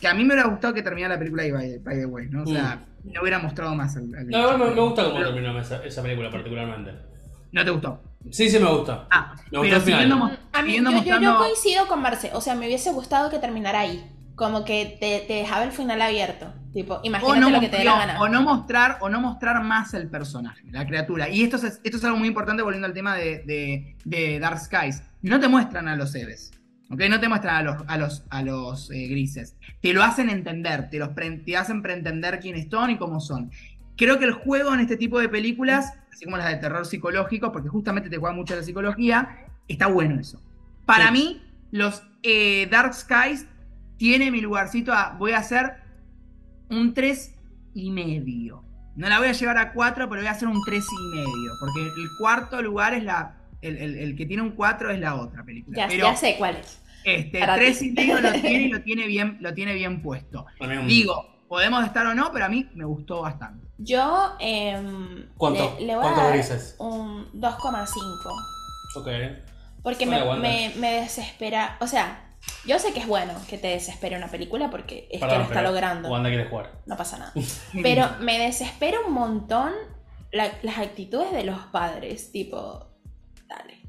[0.00, 2.28] Que a mí me hubiera gustado que terminara la película ahí, by, by the way,
[2.28, 2.44] ¿no?
[2.44, 5.58] O sea, no hubiera mostrado más al, al No, igual me, me gusta cómo terminó
[5.58, 6.92] esa, esa película particularmente.
[7.50, 8.02] No te gustó.
[8.30, 9.06] Sí, sí me gusta.
[9.10, 10.00] Ah, Me gustó pero el final.
[10.00, 12.30] siguiendo, mo- A mí, siguiendo yo, yo- yo mostrando- coincido con Marce.
[12.34, 14.10] O sea, me hubiese gustado que terminara ahí.
[14.34, 16.52] Como que te, te dejaba el final abierto.
[16.74, 18.20] Tipo, imagínate no, lo que te dé la gana.
[18.20, 21.30] o no mostrar o no mostrar más el personaje, la criatura.
[21.30, 24.58] Y esto es, esto es algo muy importante volviendo al tema de, de- de Dark
[24.58, 25.02] Skies.
[25.22, 26.50] No te muestran a los Eves.
[26.90, 27.00] ¿ok?
[27.08, 29.56] No te muestran a los, a los, a los eh, grises.
[29.80, 33.50] Te lo hacen entender, te, los pre- te hacen preentender quiénes son y cómo son.
[33.96, 37.52] Creo que el juego en este tipo de películas, así como las de terror psicológico,
[37.52, 40.40] porque justamente te juega mucho la psicología, está bueno eso.
[40.84, 41.12] Para Sí.
[41.12, 43.46] mí, los eh, Dark Skies
[43.96, 45.16] tiene mi lugarcito a.
[45.18, 45.74] Voy a hacer
[46.70, 47.34] un 3
[47.74, 48.62] y medio.
[48.96, 51.52] No la voy a llevar a 4, pero voy a hacer un 3 y medio.
[51.60, 53.36] Porque el cuarto lugar es la.
[53.62, 55.76] El, el- el que tiene un 4 es la otra película.
[55.76, 56.80] Ya, pero ya sé cuál es.
[57.04, 57.86] este para 3 ti.
[57.88, 60.46] y medio lo tiene y lo tiene bien, lo tiene bien puesto.
[60.86, 63.66] Digo, podemos estar o no, pero a mí me gustó bastante.
[63.78, 65.76] Yo em, ¿Cuánto?
[65.78, 66.76] le, le voy a ¿Cuánto dar grises?
[66.78, 67.90] un 2,5.
[68.96, 69.08] Ok.
[69.82, 71.76] Porque me, me- me desespera.
[71.80, 72.34] O sea,
[72.66, 75.62] yo sé que es bueno que te desespere una película porque es que lo está
[75.62, 76.08] logrando.
[76.08, 76.72] Wanda quiere jugar.
[76.86, 77.32] No pasa nada.
[77.82, 79.72] Pero me desespera un montón
[80.32, 82.86] la- las actitudes de los padres, tipo,
[83.46, 83.82] dale.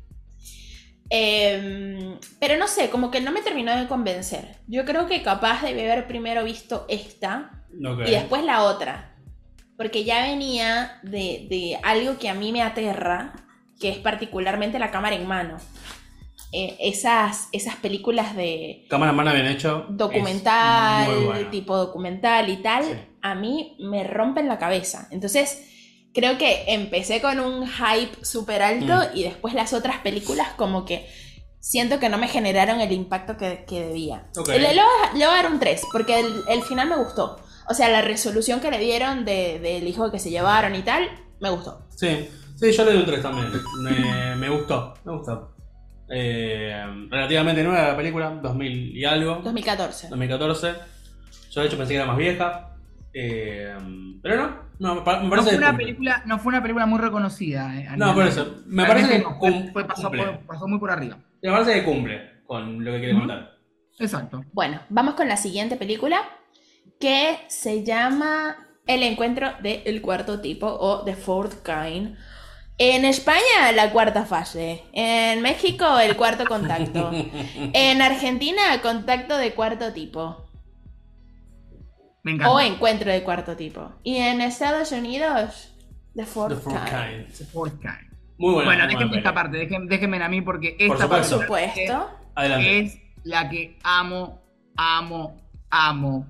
[1.09, 4.57] Em, pero no sé, como que no me terminó de convencer.
[4.67, 7.63] Yo creo que capaz de haber primero visto esta
[8.05, 9.15] y después la otra.
[9.77, 13.33] Porque ya venía de, de algo que a mí me aterra,
[13.79, 15.57] que es particularmente la cámara en mano.
[16.53, 19.85] eh, esas, esas películas de Cámara en mano bien hecho.
[19.89, 21.49] documental, bueno.
[21.49, 22.91] tipo documental y tal, Sí.
[23.21, 25.09] a mí me rompen la cabeza.
[25.11, 25.76] Entonces,
[26.17, 29.17] creo que empecé con un hype súper alto Mm.
[29.17, 31.07] y después las otras películas como que
[31.59, 34.27] siento que no me generaron el impacto que, que debía.
[34.37, 34.47] Ok.
[34.49, 34.81] Le, le
[35.13, 37.37] voy a- dar un 3, porque el, el final me gustó.
[37.69, 41.07] O sea, la resolución que le dieron de- del hijo que se llevaron y tal,
[41.39, 41.85] me gustó.
[41.95, 42.27] Sí,
[42.59, 43.51] sí, yo le doy un 3 también.
[43.81, 45.53] Me, me gustó, me gustó.
[46.09, 50.07] Eh, relativamente nueva la película, 2000 y algo, 2014.
[50.09, 50.73] 2014.
[51.51, 52.76] Yo de hecho pensé que era más vieja.
[53.19, 53.75] Eh,
[54.21, 55.85] pero no, no, me pa- me No parece fue, una cumple.
[55.85, 57.75] película, no fue una película muy reconocida.
[57.79, 58.57] eh, a No, por eso.
[58.67, 60.23] Me parece que no, fue- cum- fue- pasó, cumple.
[60.23, 61.17] por- pasó muy por arriba.
[61.41, 63.57] Me parece que cumple con lo que quiere contar.
[63.99, 64.43] Exacto.
[64.53, 66.21] Bueno, vamos con la siguiente película
[66.99, 72.15] que se llama El encuentro del cuarto tipo o The Fourth Kind.
[72.79, 74.83] En España, la cuarta fase.
[74.93, 77.09] En México, el cuarto contacto.
[77.73, 80.46] En Argentina, contacto de cuarto tipo.
[82.27, 82.51] Me encanta.
[82.51, 83.89] O encuentro de cuarto tipo.
[84.03, 85.73] Y en Estados Unidos,
[86.13, 86.75] The The Fourth Kind.
[86.75, 87.47] Kind.
[87.53, 88.11] Fourth Kind.
[88.37, 88.65] Muy buena.
[88.65, 91.47] bueno, déjenme esta parte, déjenme, déjenme a mí porque Por esta Por supuesto.
[91.47, 92.09] parte supuesto.
[92.35, 92.79] Adelante.
[92.79, 94.41] es la que amo,
[94.75, 95.37] amo,
[95.69, 96.27] amo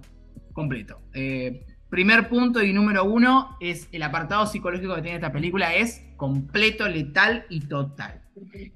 [0.54, 1.00] completo.
[1.16, 6.04] Eh, primer punto y número uno es el apartado psicológico que tiene esta película es
[6.16, 8.22] completo, letal y total.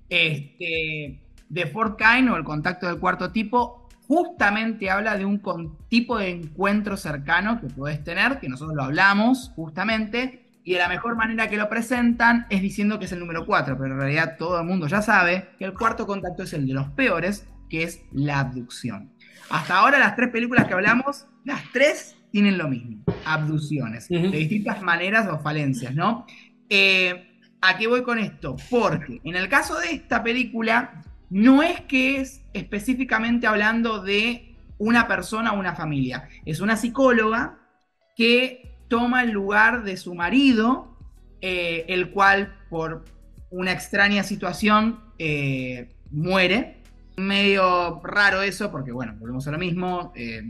[0.10, 1.22] Este,
[1.54, 3.81] The Fourth Kind o el contacto del cuarto tipo
[4.12, 5.42] justamente habla de un
[5.88, 10.90] tipo de encuentro cercano que puedes tener, que nosotros lo hablamos justamente, y de la
[10.90, 14.36] mejor manera que lo presentan es diciendo que es el número 4, pero en realidad
[14.38, 17.84] todo el mundo ya sabe que el cuarto contacto es el de los peores, que
[17.84, 19.14] es la abducción.
[19.50, 24.82] Hasta ahora las tres películas que hablamos, las tres tienen lo mismo, abducciones, de distintas
[24.82, 26.26] maneras o falencias, ¿no?
[26.68, 27.30] Eh,
[27.62, 28.58] ¿A qué voy con esto?
[28.70, 35.08] Porque en el caso de esta película, no es que es específicamente hablando de una
[35.08, 37.58] persona o una familia, es una psicóloga
[38.16, 40.98] que toma el lugar de su marido,
[41.42, 43.06] eh, el cual por
[43.50, 46.78] una extraña situación eh, muere.
[47.18, 50.12] Medio raro eso, porque bueno, volvemos a lo mismo.
[50.16, 50.42] eh,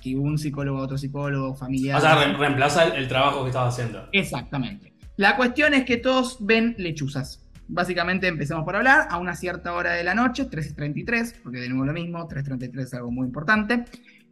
[0.00, 1.96] que un psicólogo, otro psicólogo, familiar.
[1.96, 4.06] O sea, re- reemplaza el, el trabajo que estaba haciendo.
[4.12, 4.92] Exactamente.
[5.16, 7.43] La cuestión es que todos ven lechuzas.
[7.66, 11.86] Básicamente empecemos por hablar a una cierta hora de la noche, 3.33, porque de nuevo
[11.86, 13.84] lo mismo, 3.33 es algo muy importante.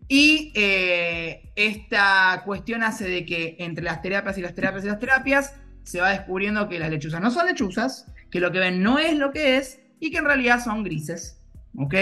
[0.09, 4.99] Y eh, esta cuestión hace de que entre las terapias y las terapias y las
[4.99, 8.99] terapias se va descubriendo que las lechuzas no son lechuzas, que lo que ven no
[8.99, 11.41] es lo que es y que en realidad son grises.
[11.77, 11.95] ¿Ok?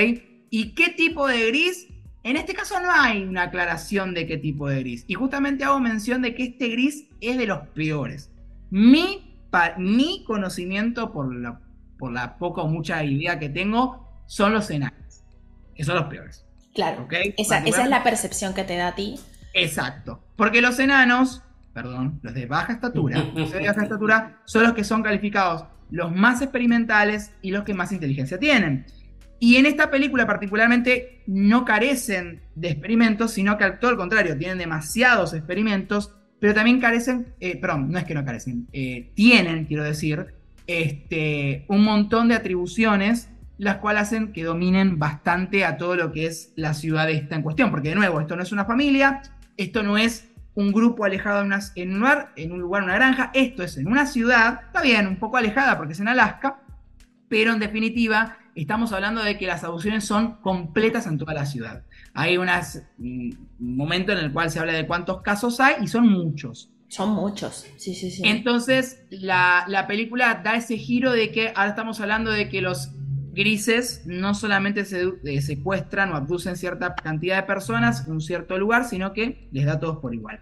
[0.51, 1.87] ¿Y qué tipo de gris?
[2.23, 5.05] En este caso no hay una aclaración de qué tipo de gris.
[5.07, 8.31] Y justamente hago mención de que este gris es de los peores.
[8.71, 9.30] Mi,
[9.79, 11.61] mi conocimiento, por la,
[11.99, 15.23] por la poca o mucha idea que tengo, son los enanos.
[15.75, 16.47] Que son los peores.
[16.75, 17.03] Claro.
[17.05, 17.15] ¿Ok?
[17.37, 19.19] Esa, esa es la percepción que te da a ti.
[19.55, 20.23] Exacto.
[20.37, 24.85] Porque los enanos, perdón, los de baja estatura, los de baja estatura son los que
[24.85, 28.87] son calificados los más experimentales y los que más inteligencia tienen.
[29.39, 34.37] Y en esta película particularmente no carecen de experimentos, sino que al todo el contrario,
[34.37, 39.67] tienen demasiados experimentos, pero también carecen, eh, perdón, no es que no carecen, eh, tienen,
[39.67, 40.35] quiero decir,
[40.67, 46.27] este, un montón de atribuciones, las cuales hacen que dominen bastante a todo lo que
[46.27, 49.21] es la ciudad esta en cuestión, porque de nuevo, esto no es una familia,
[49.59, 53.63] esto no es un grupo alejado en, un lugar, en un lugar, una granja, esto
[53.63, 56.61] es en una ciudad, está bien, un poco alejada porque es en Alaska,
[57.29, 61.83] pero en definitiva estamos hablando de que las abducciones son completas en toda la ciudad.
[62.15, 66.09] Hay unas- un momento en el cual se habla de cuántos casos hay y son
[66.09, 66.71] muchos.
[66.89, 67.67] Son muchos.
[67.77, 68.23] Sí, sí, sí.
[68.25, 72.91] Entonces, la, la película da ese giro de que ahora estamos hablando de que los
[73.33, 78.59] grises no solamente se, eh, secuestran o abducen cierta cantidad de personas en un cierto
[78.59, 80.41] lugar, sino que les da a todos por igual.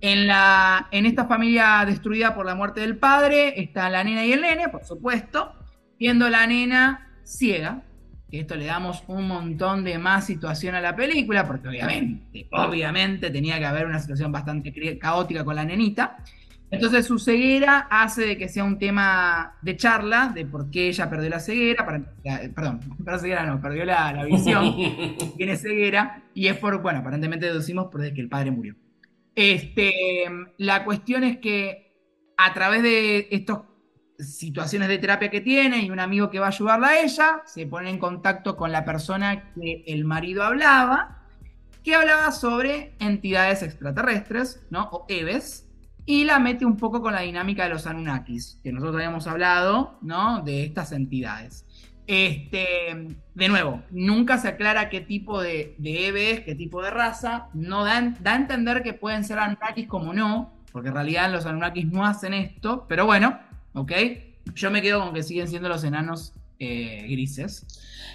[0.00, 4.32] En, la, en esta familia destruida por la muerte del padre está la nena y
[4.32, 5.52] el nene, por supuesto,
[5.98, 7.82] viendo la nena ciega,
[8.30, 13.30] que esto le damos un montón de más situación a la película, porque obviamente, obviamente
[13.30, 16.18] tenía que haber una situación bastante caótica con la nenita.
[16.70, 21.08] Entonces su ceguera hace de que sea un tema de charla, de por qué ella
[21.08, 22.02] perdió la ceguera, para-
[22.42, 24.74] eh, perdón, perdió la ceguera no, perdió la, la visión,
[25.38, 28.74] tiene ceguera, y es por, bueno, aparentemente deducimos por de que el padre murió.
[29.34, 30.24] Este,
[30.58, 31.94] la cuestión es que
[32.36, 33.60] a través de estas
[34.18, 37.66] situaciones de terapia que tiene y un amigo que va a ayudarla a ella, se
[37.66, 41.22] pone en contacto con la persona que el marido hablaba,
[41.84, 44.88] que hablaba sobre entidades extraterrestres, ¿no?
[44.90, 45.66] O EVES,
[46.04, 49.98] y la mete un poco con la dinámica de los Anunnakis, que nosotros habíamos hablado,
[50.02, 50.42] ¿no?
[50.42, 51.64] De estas entidades.
[52.06, 57.48] Este, de nuevo, nunca se aclara qué tipo de, de qué tipo de raza.
[57.52, 61.44] No dan, da a entender que pueden ser Anunnakis como no, porque en realidad los
[61.44, 63.38] Anunnakis no hacen esto, pero bueno,
[63.80, 63.92] ¿ok?
[64.54, 67.66] Yo me quedo con que siguen siendo los enanos eh, grises.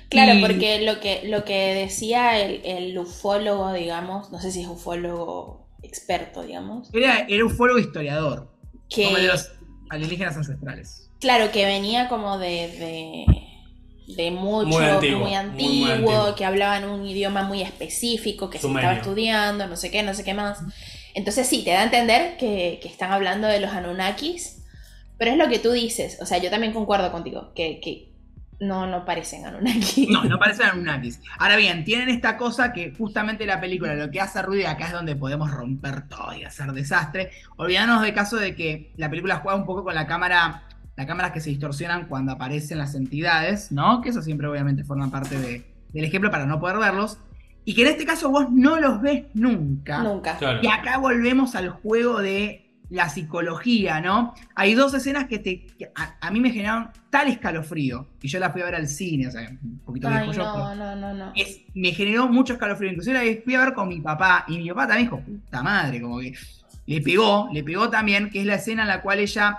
[0.10, 4.62] Claro, Y- porque lo que, lo que decía el, el ufólogo, digamos, no sé si
[4.62, 8.50] es ufólogo experto, digamos, Era, era un fuego historiador,
[9.02, 9.52] como de que, los
[9.90, 11.10] alienígenas ancestrales.
[11.20, 13.26] claro, que venía como de, de,
[14.16, 16.36] de mucho, Muy antiguo, muy muy, antiguo, muy antiguo.
[16.36, 20.24] que hablaban un idioma muy específico, que se estaba estudiando, no sé qué, no sé
[20.24, 20.60] qué más.
[21.14, 24.63] Entonces sí, te da a entender que, que están hablando de los Anunnakis,
[25.18, 28.14] pero es lo que tú dices, o sea, yo también concuerdo contigo, que, que
[28.60, 30.10] no, no parecen Anunnakis.
[30.10, 31.20] No, no parecen Anunnakis.
[31.38, 34.88] Ahora bien, tienen esta cosa que justamente la película lo que hace ruido y acá
[34.88, 37.32] es donde podemos romper todo y hacer desastre.
[37.58, 40.64] Olvidarnos del caso de que la película juega un poco con la cámara,
[40.96, 44.02] las cámaras que se distorsionan cuando aparecen las entidades, ¿no?
[44.02, 47.18] Que eso siempre obviamente forma parte de- del ejemplo para no poder verlos.
[47.66, 50.04] Y que en este caso vos no los ves nunca.
[50.04, 50.38] Nunca.
[50.38, 50.60] Claro.
[50.62, 52.63] Y acá volvemos al juego de
[52.94, 54.36] la psicología, ¿no?
[54.54, 58.40] Hay dos escenas que, te, que a, a mí me generaron tal escalofrío, y yo
[58.40, 60.76] la fui a ver al cine, o sea, un poquito Ay, viejo yo, pero no,
[60.76, 61.32] no, no, no.
[61.36, 62.92] es- me generó mucho escalofrío.
[62.92, 66.00] Inclusive la fui a ver con mi papá, y mi papá también dijo, puta madre,
[66.02, 66.34] como que
[66.86, 69.58] le pegó, le pegó también, que es la escena en la cual ella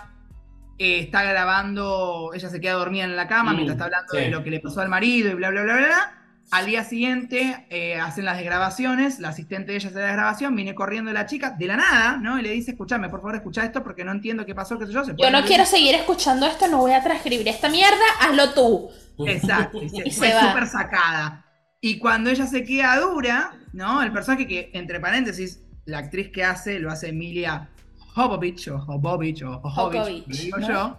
[0.78, 4.18] eh, está grabando, ella se queda dormida en la cama Mm, mientras está hablando sí.
[4.20, 5.86] de lo que le pasó al marido y bla, bla, bla, bla.
[5.86, 6.18] bla.
[6.50, 10.74] Al día siguiente eh, hacen las desgrabaciones, la asistente de ella hace la desgrabación, viene
[10.74, 12.38] corriendo la chica de la nada, ¿no?
[12.38, 14.92] Y le dice, escúchame, por favor, escucha esto porque no entiendo qué pasó, qué sé
[14.92, 15.04] yo.
[15.04, 18.90] Se Yo no quiero seguir escuchando esto, no voy a transcribir esta mierda, hazlo tú.
[19.26, 20.48] Exacto, y se, Y fue va.
[20.48, 21.44] súper sacada.
[21.80, 24.02] Y cuando ella se queda dura, ¿no?
[24.02, 27.68] El personaje que, entre paréntesis, la actriz que hace, lo hace Emilia
[28.14, 29.60] Jovovich, o Jovovich, o
[29.92, 30.68] lo digo ¿no?
[30.68, 30.96] yo.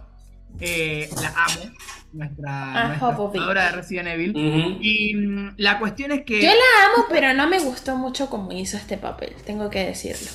[0.60, 1.70] Eh, la amo,
[2.12, 4.78] nuestra, nuestra de Resident Evil.
[4.80, 6.42] Y mm, la cuestión es que...
[6.42, 10.30] Yo la amo, pero no me gustó mucho cómo hizo este papel, tengo que decirlo.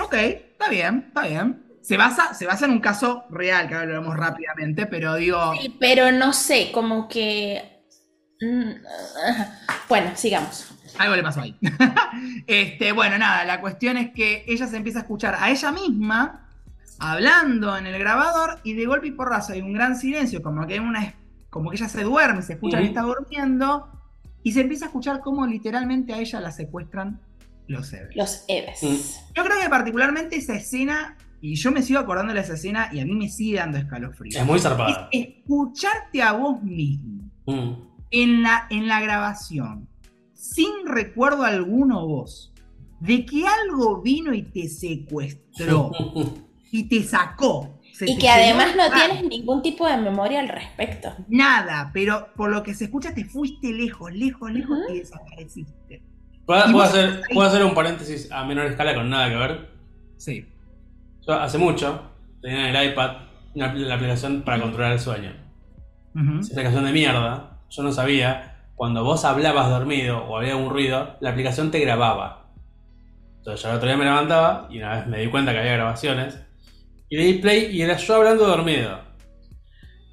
[0.00, 1.62] Ok, está bien, está bien.
[1.82, 5.54] Se basa, se basa en un caso real, que ahora lo vemos rápidamente, pero digo...
[5.60, 7.84] Sí, pero no sé, como que...
[8.40, 8.70] mm.
[9.88, 10.68] Bueno, sigamos.
[10.98, 11.56] Algo le pasó ahí.
[12.46, 16.42] este, bueno, nada, la cuestión es que ella se empieza a escuchar a ella misma
[17.02, 20.74] hablando en el grabador y de golpe y porrazo hay un gran silencio, como que
[20.74, 21.14] hay una
[21.50, 23.88] como que ella se duerme, se escucha que está durmiendo
[24.42, 27.20] y se empieza a escuchar cómo literalmente a ella la secuestran
[27.66, 28.16] los Eves.
[28.16, 28.82] Los Eves.
[28.82, 29.34] Mm.
[29.34, 33.00] Yo creo que particularmente esa escena y yo me sigo acordando de esa escena y
[33.00, 34.38] a mí me sigue dando escalofrío.
[34.40, 35.08] Es muy Es zarpada.
[35.12, 37.72] escucharte a vos mismo Mm.
[38.12, 39.88] en la, en la grabación,
[40.32, 42.52] sin recuerdo alguno vos,
[43.00, 45.90] de que algo vino y te secuestró
[46.72, 47.78] y te sacó.
[47.92, 51.14] Se Y te que además no tienes ningún tipo de memoria al respecto.
[51.28, 54.94] Nada, pero por lo que se escucha te fuiste lejos, lejos, lejos Ujú.
[54.94, 56.02] y desapareciste.
[56.46, 59.36] ¿Puedo, Y puedo vos- hacer, puedo hacer un paréntesis a menor escala con nada que
[59.36, 59.68] ver?
[60.16, 60.46] Sí.
[61.26, 62.02] Yo hace mucho
[62.40, 63.10] tenía en el iPad
[63.54, 65.32] una, la aplicación para controlar el sueño.
[66.16, 66.40] Ujú.
[66.40, 71.16] Esa aplicación de mierda, yo no sabía, cuando vos hablabas dormido o había un ruido,
[71.20, 72.46] la aplicación te grababa.
[73.38, 75.74] Entonces yo el otro día me levantaba y una vez me di cuenta que había
[75.74, 76.40] grabaciones
[77.12, 79.00] y le di play y era yo hablando dormido.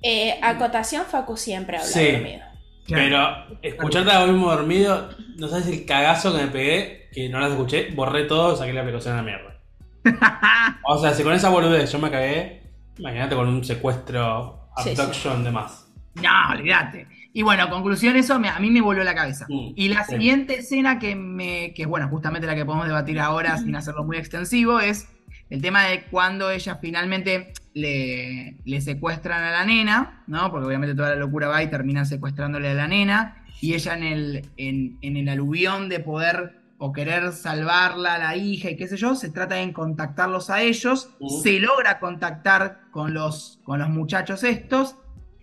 [0.02, 2.12] Eh, acotación, Facu siempre habla Sí.
[2.12, 2.42] dormido.
[2.90, 7.52] Pero escucharte a mismo dormido, no sabes el cagazo que me pegué, que no las
[7.52, 9.62] escuché, borré todo, saqué la aplicación a la mierda.
[10.84, 12.64] O sea, si con esa boludez yo me cagué,
[12.98, 15.02] imagínate con un secuestro, Sí, sí.
[15.02, 15.88] abduction de más.
[16.16, 17.08] No, olvídate.
[17.32, 19.46] Y bueno, conclusión, eso me- a mí me voló la cabeza.
[19.48, 20.14] Mm, Y la sí.
[20.14, 24.04] siguiente escena que me, que es bueno, justamente la que podemos debatir ahora sin hacerlo
[24.04, 25.08] muy extensivo, es
[25.50, 30.52] el tema de cuando ella finalmente le, le secuestran a la nena, ¿no?
[30.52, 34.04] Porque obviamente toda la locura va y terminan secuestrándole a la nena, y ella en
[34.04, 38.88] el, en, en el aluvión de poder o querer salvarla a la hija y qué
[38.88, 41.10] sé yo, se trata de contactarlos a ellos,
[41.44, 44.96] se logra contactar con los, con los muchachos estos,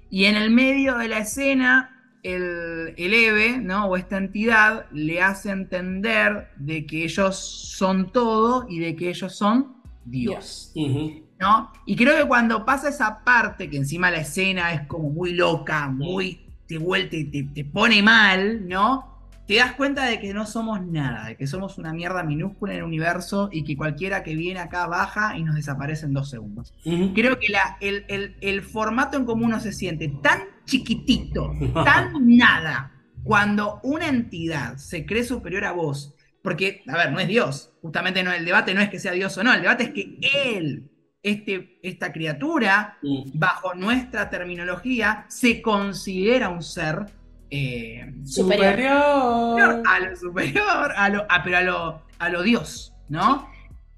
[0.09, 1.93] y en el medio de la escena,
[2.23, 3.87] el, el Eve, ¿no?
[3.87, 9.37] O esta entidad le hace entender de que ellos son todo y de que ellos
[9.37, 9.76] son
[10.07, 10.73] Dios.
[11.41, 11.71] ¿no?
[11.85, 15.89] Y creo que cuando pasa esa parte, que encima la escena es como muy loca,
[15.89, 19.15] muy te vuelve, te, te pone mal, ¿no?
[19.47, 22.79] Te das cuenta de que no somos nada, de que somos una mierda minúscula en
[22.79, 26.75] el universo y que cualquiera que viene acá baja y nos desaparece en dos segundos.
[27.15, 31.53] Creo que la- el, el- el formato en cómo uno se siente tan chiquitito,
[31.85, 32.91] tan nada,
[33.23, 36.15] cuando una entidad se cree superior a vos,
[36.47, 39.37] porque, a ver, no es Dios, justamente no, el debate no es que sea Dios
[39.37, 40.17] o no, el debate es que
[40.47, 40.89] Él
[41.21, 42.99] este, esta criatura,
[43.35, 47.07] bajo nuestra terminología, se considera un ser
[47.51, 48.75] eh, Superior.
[48.77, 49.83] Superior.
[49.89, 53.51] a lo superior, a lo, a- pero a lo, a lo Dios, ¿no?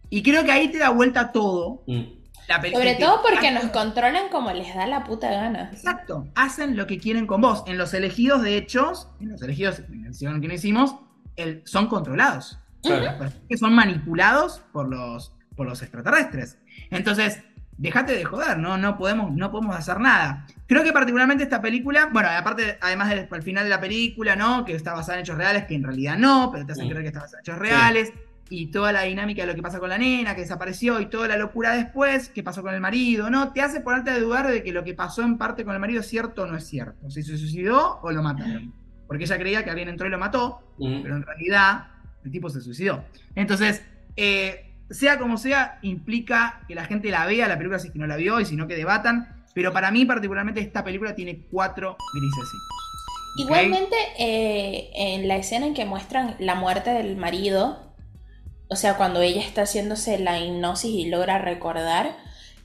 [0.09, 1.83] Y creo que ahí te da vuelta todo.
[1.87, 2.03] Mm.
[2.49, 5.69] La Sobre todo porque nos controlan como les da la puta gana.
[5.71, 7.63] Exacto, hacen lo que quieren con vos.
[7.67, 10.95] En los elegidos, de hechos, en los elegidos, en el que no hicimos,
[11.39, 12.59] el- son controlados.
[12.81, 13.29] Claro.
[13.49, 16.59] que son manipulados por los, por los extraterrestres.
[16.91, 17.43] Entonces,
[17.77, 18.79] déjate de joder, ¿no?
[18.79, 20.47] No podemos, no podemos hacer nada.
[20.69, 24.65] Creo que particularmente esta película, bueno, aparte, además del al final de la película, ¿no?
[24.65, 27.09] Que está basada en hechos reales, que en realidad no, pero te hacen creer que
[27.09, 28.13] está basada en hechos reales.
[28.51, 31.29] Y toda la dinámica de lo que pasa con la nena, que desapareció, y toda
[31.29, 33.53] la locura después, que pasó con el marido, ¿no?
[33.53, 36.01] Te hace ponerte a dudar de que lo que pasó en parte con el marido
[36.01, 37.11] es cierto o no es cierto.
[37.11, 38.73] Si se suicidó o lo mataron.
[39.09, 41.03] Porque ella creía que alguien entró y lo mató, Mm.
[41.03, 41.89] pero en realidad
[42.25, 43.03] el tipo se suicidó.
[43.35, 43.83] Entonces,
[44.17, 47.99] eh, sea como sea, implica que la gente la vea, la película si es que
[47.99, 51.41] no la vio y si no que debatan, pero para mí particularmente esta película tiene
[51.51, 52.61] cuatro grisecitos.
[53.35, 53.41] ¿ok?
[53.47, 57.95] Igualmente, eh, en la escena en que muestran la muerte del marido,
[58.69, 62.17] o sea, cuando ella está haciéndose la hipnosis y logra recordar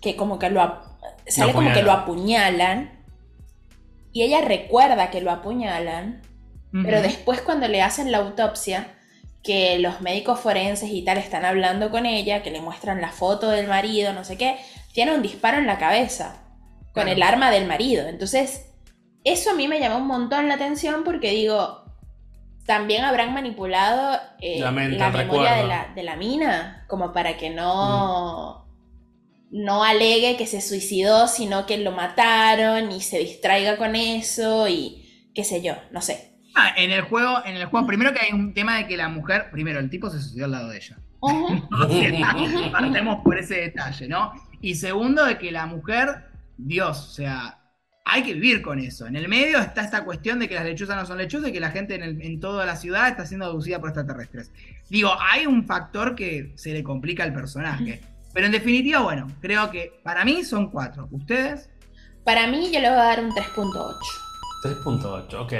[0.01, 0.81] que como que lo
[1.27, 2.91] sale como que lo apuñalan
[4.11, 6.21] y ella recuerda que lo apuñalan,
[6.81, 8.87] pero después cuando le hacen la autopsia,
[9.43, 13.49] que los médicos forenses y tal están hablando con ella, que le muestran la foto
[13.49, 14.57] del marido, no sé qué,
[14.93, 16.37] tiene un disparo en la cabeza
[16.93, 17.11] con Claro.
[17.11, 18.07] el arma del marido.
[18.07, 18.71] Entonces,
[19.23, 21.83] eso a mí me llamó un montón la atención porque digo,
[22.65, 28.65] también habrán manipulado eh, La memoria de la, de la mina, como para que no,
[29.51, 35.29] no alegue que se suicidó, sino que lo mataron y se distraiga con eso y
[35.35, 36.32] qué sé yo, no sé.
[36.55, 39.09] Ah, en el juego, en el juego, primero que hay un tema de que la
[39.09, 40.97] mujer, primero, el tipo se suicidó al lado de ella.
[42.71, 44.33] Partemos por ese detalle, ¿no?
[44.61, 46.25] Y segundo, de que la mujer,
[46.57, 47.59] Dios, o sea,
[48.05, 49.07] hay que vivir con eso.
[49.07, 51.59] En el medio está esta cuestión de que las lechuzas no son lechuzas y que
[51.59, 54.51] la gente en, el- en toda la ciudad está siendo abducida por extraterrestres.
[54.89, 58.01] Digo, hay un factor que se le complica al personaje.
[58.33, 61.07] Pero en definitiva, bueno, creo que para mí son cuatro.
[61.11, 61.69] ¿Ustedes?
[62.25, 63.95] Para mí yo le voy a dar un 3.8.
[64.83, 65.53] 3.8, ok.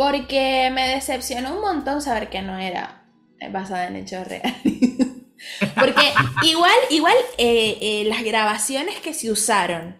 [0.00, 3.04] Porque me decepcionó un montón saber que no era
[3.50, 4.54] basada en hechos reales.
[5.78, 6.00] Porque
[6.44, 9.98] igual, igual eh, eh, las grabaciones que se usaron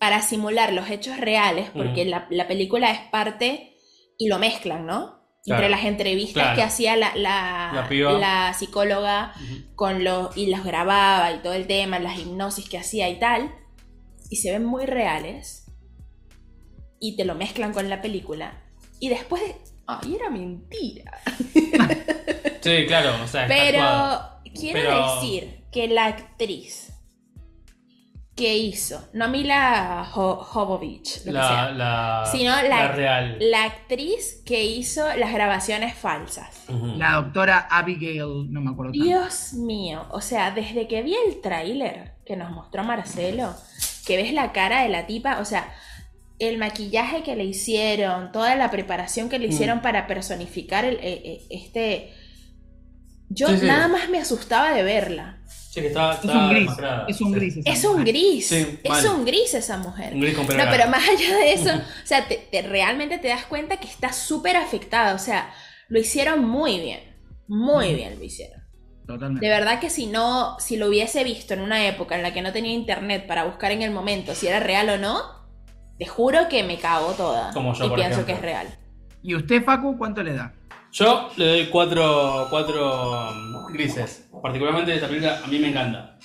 [0.00, 3.76] para simular los hechos reales, porque la, la película es parte
[4.16, 5.20] y lo mezclan, ¿no?
[5.44, 6.56] Entre las entrevistas claro.
[6.56, 9.34] que hacía la, psicóloga
[9.74, 13.54] con los y los grababa y todo el tema, las hipnosis que hacía y tal,
[14.30, 15.66] y se ven muy reales
[16.98, 18.64] y te lo mezclan con la película
[19.00, 19.42] y después,
[19.86, 21.12] ay, era mentira.
[22.60, 24.38] Sí, claro, o sea, actuado.
[24.44, 26.92] Pero quiero Pero- decir que la actriz
[28.36, 33.36] que hizo, no Mila lo que La, sea, la, Sino la- la real.
[33.40, 36.64] la actriz que hizo las grabaciones falsas.
[36.68, 38.92] La doctora Abigail, no me acuerdo.
[38.92, 39.04] tanto.
[39.04, 43.54] Dios mío, o sea, desde que vi el tráiler que nos mostró Marcelo,
[44.06, 45.72] que ves la cara de la tipa, o sea,
[46.38, 49.50] el maquillaje que le hicieron, toda la preparación que le Mm.
[49.50, 52.12] hicieron para personificar el, eh, eh, este...
[53.30, 53.66] Yo Sí, sí.
[53.66, 55.38] nada más me asustaba de verla.
[55.46, 56.70] Sí, que estaba, Es estaba un gris.
[57.08, 57.56] Es un gris.
[57.64, 60.14] Es un gris, Sí, es un gris esa mujer.
[60.14, 63.28] Un gris con No, pero más allá de eso, o sea, te, te- realmente te
[63.28, 65.52] das cuenta que está súper afectada, o sea,
[65.88, 67.00] lo hicieron muy bien,
[67.48, 68.62] muy bien lo hicieron.
[69.06, 69.44] Totalmente.
[69.46, 72.42] De verdad que si no, si lo hubiese visto en una época en la que
[72.42, 75.37] no tenía internet para buscar en el momento si era real o no,
[75.98, 77.52] te juro que me cago toda.
[77.52, 78.26] Como yo, y por pienso ejemplo.
[78.26, 78.78] que es real.
[79.22, 80.52] ¿Y usted, Facu, cuánto le da?
[80.92, 84.28] Yo le doy cuatro, cuatro um, grises.
[84.42, 86.16] Particularmente esta película a mí me encanta.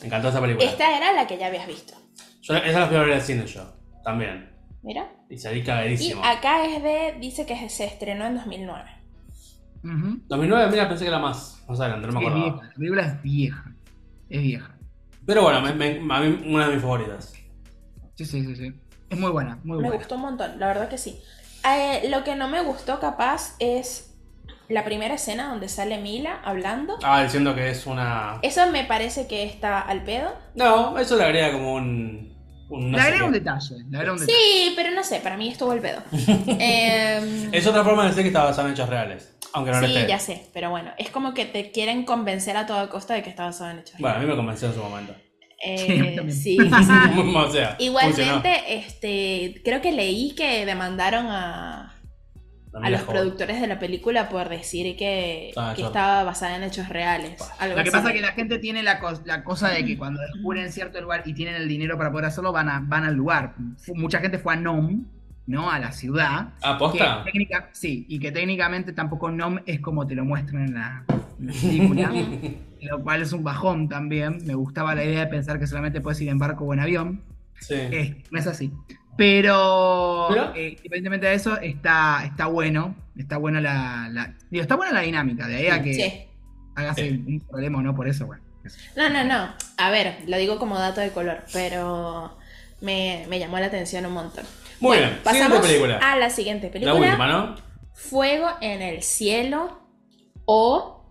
[0.00, 0.64] Me encantó esta película.
[0.68, 1.94] Esta era la que ya habías visto.
[2.42, 3.64] Yo, esa la fui a ver al cine yo,
[4.04, 4.50] también.
[4.82, 5.10] Mira.
[5.30, 6.22] Y salí Y cagadísimo.
[6.24, 8.84] acá es de, dice que se estrenó en 2009.
[9.84, 10.20] Ujú.
[10.28, 12.52] 2009, mira, pensé que era más, más adelante, no me es acordaba.
[12.52, 12.66] vieja.
[12.68, 13.74] La película es vieja.
[14.28, 14.78] Es vieja.
[15.26, 17.32] Pero bueno, me- me- a mí una de mis favoritas.
[18.16, 18.72] Sí, sí, sí, sí.
[19.12, 19.96] Es muy buena, muy Me buena.
[19.98, 21.20] gustó un montón, la verdad que sí.
[21.68, 24.14] Eh, lo que no me gustó capaz es
[24.68, 26.98] la primera escena donde sale Mila hablando.
[27.02, 28.38] Ah, diciendo que es una...
[28.42, 30.32] Eso me parece que está al pedo.
[30.54, 32.34] No, eso le agrega como un...
[32.70, 33.76] un no le agrega un detalle.
[33.90, 34.38] Le agrega un detalle.
[34.38, 36.00] Sí, pero no sé, para mí estuvo al pedo.
[36.58, 39.36] Em, Es otra forma de decir que está basada en hechos reales.
[39.52, 40.08] Aunque no lo sí, esté.
[40.08, 43.28] ya sé, pero bueno, es como que te quieren convencer a toda costa de que
[43.28, 44.36] está basado en hechos Bueno, a mí reales.
[44.38, 45.14] me convenció en su momento.
[45.64, 47.76] Eh, Sí, o sea, funcionó.
[47.78, 51.94] Igualmente, este, creo que leí que demandaron a,
[52.74, 53.16] a los joven.
[53.20, 57.40] productores de la película por decir que, Ah, que estaba basada en hechos reales.
[57.58, 57.96] algo Lo que así.
[57.96, 61.00] pasa es que la gente tiene la, cos- la cosa de que cuando descubren cierto
[61.00, 63.54] lugar y tienen el dinero para poder hacerlo, van, a, van al lugar.
[63.94, 65.04] Mucha gente fue a Nom,
[65.46, 65.70] ¿no?
[65.70, 66.54] A la ciudad.
[66.62, 67.22] Ah, Que posta.
[67.24, 71.04] técnica, sí, y que técnicamente tampoco Nom es como te lo muestran en la,
[71.38, 72.10] en la película,
[72.86, 74.38] lo cual es un bajón también.
[74.44, 77.22] Me gustaba la idea de pensar que solamente puedes ir en barco o en avión.
[77.60, 77.74] Sí.
[77.74, 78.72] Eh, no es así.
[79.16, 80.52] Pero, ¿Pero?
[80.54, 82.94] eh, independientemente de eso, está, está bueno.
[83.16, 85.46] Está buena la, la- digo, está buena la dinámica.
[85.46, 86.12] De ahí a que Sí.
[86.74, 87.22] hagas Sí.
[87.26, 88.42] un problema o no por eso, bueno.
[88.96, 89.48] No, no, no.
[89.76, 92.36] A ver, lo digo como dato de color, pero
[92.80, 94.44] me, me llamó la atención un montón.
[94.80, 95.20] Muy Bueno, bien.
[95.22, 95.98] pasamos Siguiente película.
[96.12, 96.94] a la siguiente La película.
[96.94, 97.54] última, ¿no?
[97.94, 99.80] Fuego en el cielo
[100.46, 101.01] o...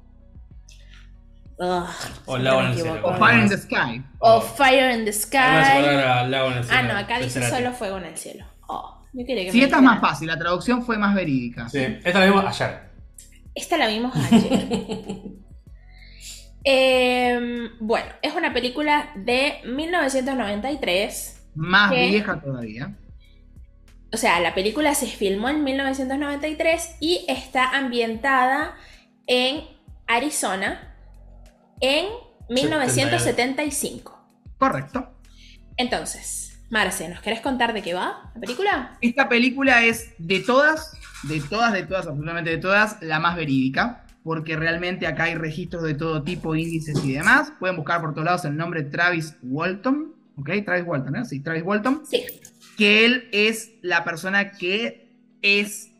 [1.61, 1.85] Ugh,
[2.25, 2.99] O Lago en el cielo.
[3.03, 4.03] O Fire in the Sky.
[4.17, 5.37] O Fire in the Sky.
[5.37, 8.45] a Lago en el Ah, no, acá dice solo fuego en el cielo.
[8.67, 10.27] Oh, yo quería que Sí, me esta es más fácil.
[10.27, 11.69] La traducción fue más verídica.
[11.69, 12.79] Sí, esta la vimos ayer.
[13.53, 15.07] Esta la vimos ayer.
[16.63, 21.47] Em, bueno, es una película de 1993.
[21.55, 22.95] Más vieja todavía.
[24.13, 28.75] O sea, la película se filmó en 1993 y está ambientada
[29.25, 29.63] en
[30.05, 30.90] Arizona
[31.81, 32.07] en
[32.49, 34.17] 1975.
[34.57, 35.09] Correcto.
[35.77, 38.97] Entonces, Marce, ¿nos querés contar de qué va la película?
[39.01, 44.05] Esta película es de todas, de todas, de todas, absolutamente de todas, la más verídica.
[44.23, 47.51] Porque realmente acá hay registros de todo tipo, índices y demás.
[47.59, 50.13] Pueden buscar por todos lados el nombre Travis Walton.
[50.37, 50.49] ¿Ok?
[50.63, 51.25] Travis Walton, ¿eh?
[51.25, 52.03] Sí, Travis Walton.
[52.05, 52.23] Sí,
[52.77, 55.09] Que él es la persona que
[55.41, 55.90] es.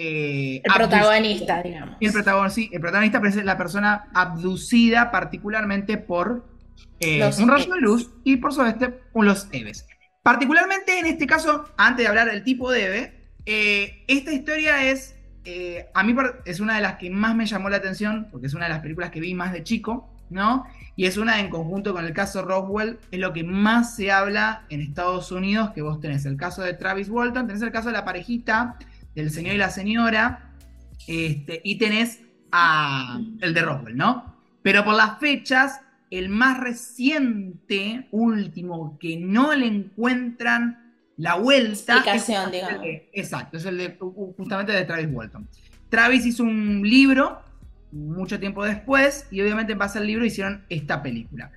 [0.00, 1.00] Eh, el abducida.
[1.00, 1.96] protagonista, digamos.
[1.98, 6.46] El protagonista, sí, el protagonista, es la persona abducida particularmente por
[7.00, 9.88] eh, un rayo de luz y por suerte por los Eves.
[10.22, 15.16] Particularmente en este caso, antes de hablar del tipo de Eve, eh, esta historia es,
[15.94, 18.66] a mí es una de las que más me llamó la atención, porque es una
[18.66, 20.64] de las películas que vi más de chico, ¿no?
[20.94, 24.64] Y es una en conjunto con el caso Roswell, es lo que más se habla
[24.68, 27.94] en Estados Unidos, que vos tenés el caso de Travis Walton, tenés el caso de
[27.94, 28.76] la parejita,
[29.22, 30.52] del señor y la señora,
[31.06, 32.20] este, y tenés
[32.52, 34.36] a el de Roswell, ¿no?
[34.62, 41.94] Pero por las fechas, el más reciente, último, que no le encuentran la vuelta.
[41.94, 42.82] Explicación, es digamos.
[42.82, 43.96] de- exacto, es el de
[44.36, 45.48] justamente de Travis Walton.
[45.88, 47.40] Travis hizo un libro
[47.90, 51.50] mucho tiempo después y obviamente en base al libro hicieron esta película.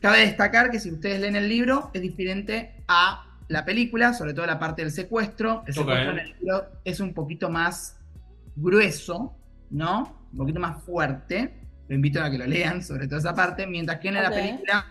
[0.00, 4.46] Cabe destacar que si ustedes leen el libro es diferente a la película, sobre todo
[4.46, 5.62] la parte del secuestro.
[5.66, 7.98] El secuestro en el libro es un poquito más
[8.56, 9.34] grueso,
[9.70, 10.28] ¿no?
[10.32, 11.54] Un poquito más fuerte.
[11.88, 14.84] Lo invito a que lo lean, sobre todo esa parte, mientras que en la película,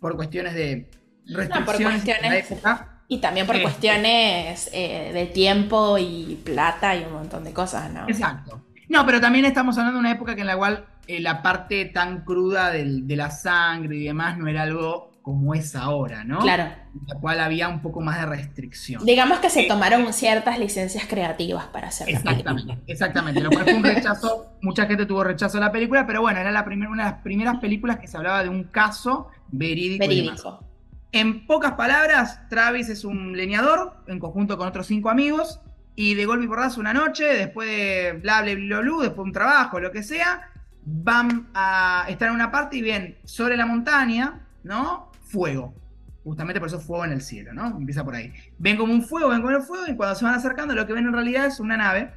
[0.00, 0.90] por cuestiones de
[1.26, 3.62] por restricciones de la cuestiones- época, Y también por Sí.
[3.62, 8.08] cuestiones eh, de tiempo y plata y un montón de cosas, ¿no?
[8.08, 8.64] Exacto.
[8.88, 11.84] No, pero también estamos hablando de una época que en la cual eh, la parte
[11.86, 16.40] tan cruda del- de la sangre y demás no era algo como es ahora, ¿no?
[16.40, 16.64] Claro.
[16.64, 19.02] En la cual había un poco más de restricción.
[19.06, 19.68] Digamos que se Sí.
[19.68, 22.18] tomaron ciertas licencias creativas para hacer la.
[22.18, 23.40] Exactamente, exactamente.
[23.40, 26.52] Lo cual fue un rechazo, mucha gente tuvo rechazo a la película, pero bueno, era
[26.52, 30.06] la primera, una de las primeras películas que se hablaba de un caso verídico.
[30.06, 30.64] Verídico.
[31.10, 35.58] En pocas palabras, Travis es un leñador en conjunto con otros cinco amigos
[35.96, 39.22] y de golpe y porrazo una noche, después de bla bla bla bla, después de
[39.22, 40.50] un trabajo, lo que sea,
[40.84, 45.13] van a estar en una parte y ven sobre la montaña, ¿no?
[45.34, 45.74] Fuego.
[46.22, 47.66] Justamente por eso fuego en el cielo, ¿no?
[47.76, 48.32] Empieza por ahí.
[48.58, 50.94] Ven como un fuego, ven como el fuego y cuando se van acercando lo que
[50.94, 52.12] ven en realidad es una nave,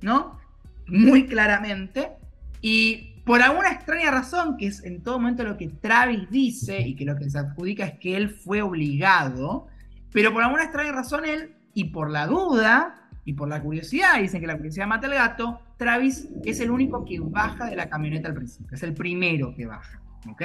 [0.00, 0.40] ¿no?
[0.88, 2.12] Muy claramente.
[2.60, 6.96] Y por alguna extraña razón, que es en todo momento lo que Travis dice y
[6.96, 9.68] que lo que se adjudica es que él fue obligado,
[10.12, 14.40] pero por alguna extraña razón él, y por la duda, y por la curiosidad, dicen
[14.40, 18.28] que la curiosidad mata al gato, Travis es el único que baja de la camioneta
[18.28, 20.42] al principio, es el primero que baja, ¿ok?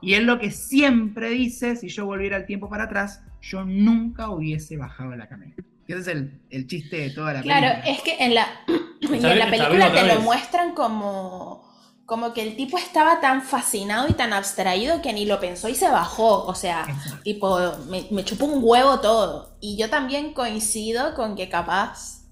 [0.00, 4.30] Y él lo que siempre dice, si yo volviera el tiempo para atrás, yo nunca
[4.30, 5.62] hubiese bajado la camioneta.
[5.86, 7.84] Ese es el, el chiste de toda la Claro, película.
[7.84, 8.46] es que en la,
[9.00, 11.68] en la película te lo muestran como,
[12.06, 15.74] como que el tipo estaba tan fascinado y tan abstraído que ni lo pensó y
[15.74, 16.44] se bajó.
[16.46, 17.22] O sea, Exacto.
[17.22, 19.56] tipo, me, me chupó un huevo todo.
[19.60, 22.24] Y yo también coincido con que capaz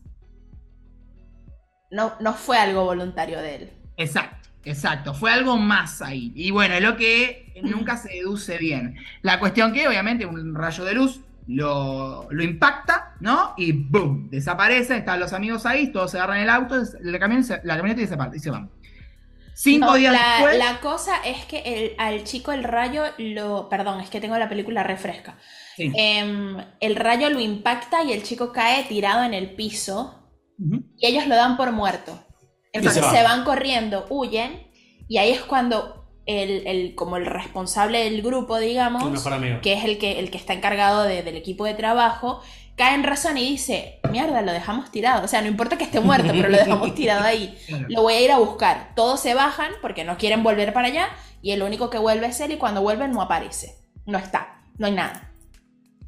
[1.91, 3.73] no, no fue algo voluntario de él.
[3.97, 4.36] Exacto,
[4.67, 5.15] exacto.
[5.15, 6.33] Fue algo más ahí.
[6.35, 8.97] Y bueno, es lo que nunca se deduce bien.
[9.23, 13.55] La cuestión que, obviamente, un rayo de luz lo, lo impacta, ¿no?
[13.57, 14.29] Y ¡boom!
[14.31, 18.07] Desaparece, están los amigos ahí, todos se agarran el auto, la camioneta, la camioneta y,
[18.09, 18.71] se, y se van.
[19.55, 20.59] Cinco No, días la, después.
[20.59, 23.69] la cosa es que el- al chico el rayo lo...
[23.71, 25.39] Perdón, es que tengo la película refresca.
[25.77, 25.93] Sí.
[25.95, 30.23] Em, el rayo lo impacta y el chico cae tirado en el piso
[30.99, 32.26] y ellos lo dan por muerto.
[32.77, 33.31] Entonces se se, va.
[33.31, 34.67] van corriendo, huyen,
[35.09, 39.61] y ahí es cuando el, el- como el responsable del grupo, digamos, Tu mejor amigo.
[39.63, 42.43] que es el que, el que está encargado de- del equipo de trabajo,
[42.77, 45.25] cae en razón y dice, mierda, lo dejamos tirado.
[45.25, 47.57] O sea, no importa que esté muerto, pero lo dejamos tirado ahí.
[47.89, 48.93] Lo voy a ir a buscar.
[48.95, 51.09] Todos se bajan porque no quieren volver para allá
[51.41, 53.77] y el único que vuelve es él y cuando vuelve no aparece.
[54.05, 54.61] No está.
[54.79, 55.31] No hay nada.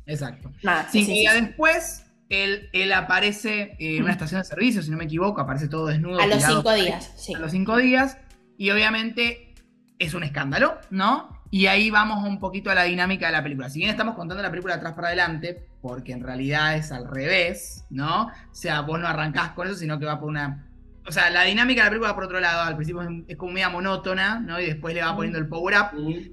[0.07, 0.51] Exacto.
[0.63, 0.89] Nada.
[0.91, 1.41] Cinco Sí, sí, días sí.
[1.47, 5.87] después, él, él aparece en una estación de servicio, si no me equivoco, aparece todo
[5.87, 6.21] desnudo.
[6.21, 7.35] A los cinco días, sí.
[7.35, 8.19] A los cinco días.
[8.57, 9.55] Y obviamente
[9.99, 11.39] es un escándalo, ¿no?
[11.51, 13.71] Y ahí vamos un poquito a la dinámica de la película.
[13.71, 17.85] Si bien estamos contando la película atrás para adelante, porque en realidad es al revés,
[17.89, 18.27] ¿no?
[18.27, 20.68] O sea, vos no arrancás con eso, sino que va por una.
[21.09, 22.63] O sea, la dinámica de la película va por otro lado.
[22.63, 24.61] Al principio es, es como media monótona, ¿no?
[24.61, 25.87] Y después le va poniendo el power up.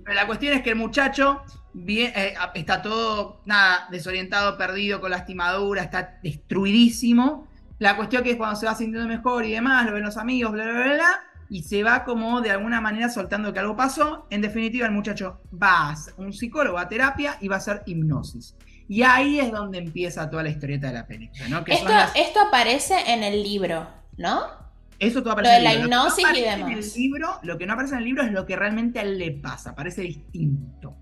[0.04, 1.42] Pero la cuestión es que el muchacho
[1.74, 7.48] bien- eh, está todo, nada, desorientado, perdido, con lastimadura, está destruidísimo.
[7.80, 10.52] La cuestión que es cuando se va sintiendo mejor y demás, lo ven los amigos,
[10.54, 11.20] bla, bla, bla, bla,
[11.50, 14.28] y se va como de alguna manera soltando que algo pasó.
[14.30, 18.56] En definitiva, el muchacho va a un psicólogo a terapia y va a hacer hipnosis.
[18.88, 21.64] Y ahí es donde empieza toda la historieta de la película, ¿no?
[21.64, 24.65] Que Esto, las- esto aparece en el libro, ¿no?
[25.00, 25.90] Eso todo lo aparece de en la el libro.
[26.00, 26.96] Lo que no hipnosis y aparece En demás.
[26.96, 29.18] el libro, lo que no aparece en el libro es lo que realmente a él
[29.18, 30.96] le pasa, parece distinto.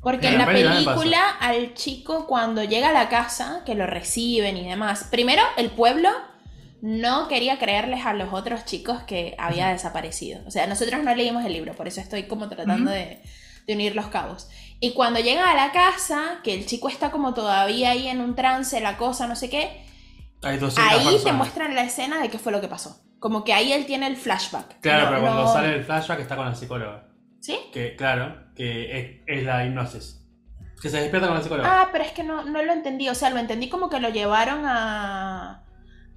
[0.00, 4.56] Porque En la la película al chico cuando llega a la casa, que lo reciben
[4.56, 6.10] y demás, primero el pueblo
[6.80, 10.40] no quería creerles a los otros chicos que había desaparecido.
[10.46, 13.22] O sea, nosotros no leímos el libro, por eso estoy como tratando de,
[13.66, 14.48] de unir los cabos.
[14.78, 18.36] Y cuando llega a la casa, que el chico está como todavía ahí en un
[18.36, 19.84] trance, la cosa, no sé qué,
[20.42, 23.00] Hay 200 ahí te muestran la escena de qué fue lo que pasó.
[23.18, 24.80] Como que ahí él tiene el flashback.
[24.80, 27.08] Claro, No- pero cuando no- sale el flashback está con la psicóloga.
[27.40, 27.58] ¿Sí?
[27.72, 30.24] Que, claro, que es, es la hipnosis.
[30.80, 31.68] Que se despierta con la psicóloga.
[31.82, 33.08] Ah, pero es que no, no lo entendí.
[33.08, 35.64] O sea, lo entendí como que lo llevaron a.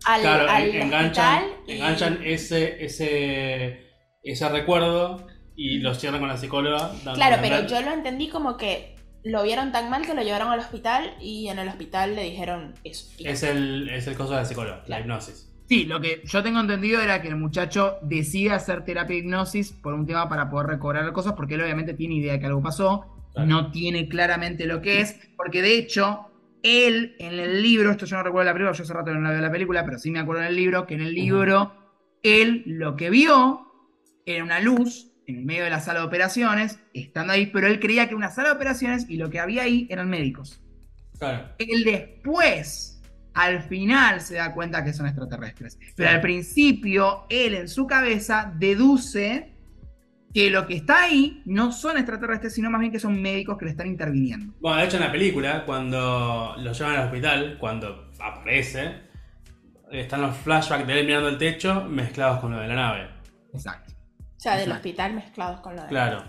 [0.06, 3.88] Al, claro, al en- enganchan, y- enganchan ese, ese,
[4.24, 6.92] ese recuerdo y lo cierran con la psicóloga.
[7.14, 10.50] Claro, la pero yo lo entendí como que lo vieron tan mal que lo llevaron
[10.52, 13.12] al hospital y en el hospital le dijeron eso.
[13.20, 15.51] Es el, es el coso de la psicóloga, la hipnosis.
[15.72, 19.72] Sí, lo que yo tengo entendido era que el muchacho decide hacer terapia de hipnosis
[19.72, 22.62] por un tema para poder recobrar cosas, porque él obviamente tiene idea de que algo
[22.62, 23.48] pasó, Claro.
[23.48, 26.28] no tiene claramente lo que es, porque de hecho,
[26.62, 29.32] él en el libro, esto yo no recuerdo la película, yo hace rato no la
[29.32, 31.72] veo la película, pero sí me acuerdo en el libro, que en el libro,
[32.22, 33.62] él lo que vio
[34.26, 37.80] era una luz en el medio de la sala de operaciones, estando ahí, pero él
[37.80, 40.60] creía que era una sala de operaciones y lo que había ahí eran médicos.
[41.18, 41.48] Claro.
[41.60, 42.91] Él después,
[43.34, 45.78] al final, se da cuenta que son extraterrestres.
[45.96, 49.56] Pero al principio, él en su cabeza deduce
[50.34, 53.66] que lo que está ahí no son extraterrestres, sino más bien que son médicos que
[53.66, 54.54] le están interviniendo.
[54.60, 58.94] Bueno, de hecho en la película, cuando lo llevan al hospital, cuando aparece,
[59.92, 63.10] están los flashbacks de él mirando el techo mezclados con lo de la nave.
[63.54, 63.94] Exacto.
[63.94, 64.78] O sea, del Exacto.
[64.78, 65.88] hospital mezclados con lo de.
[65.90, 66.24] Claro.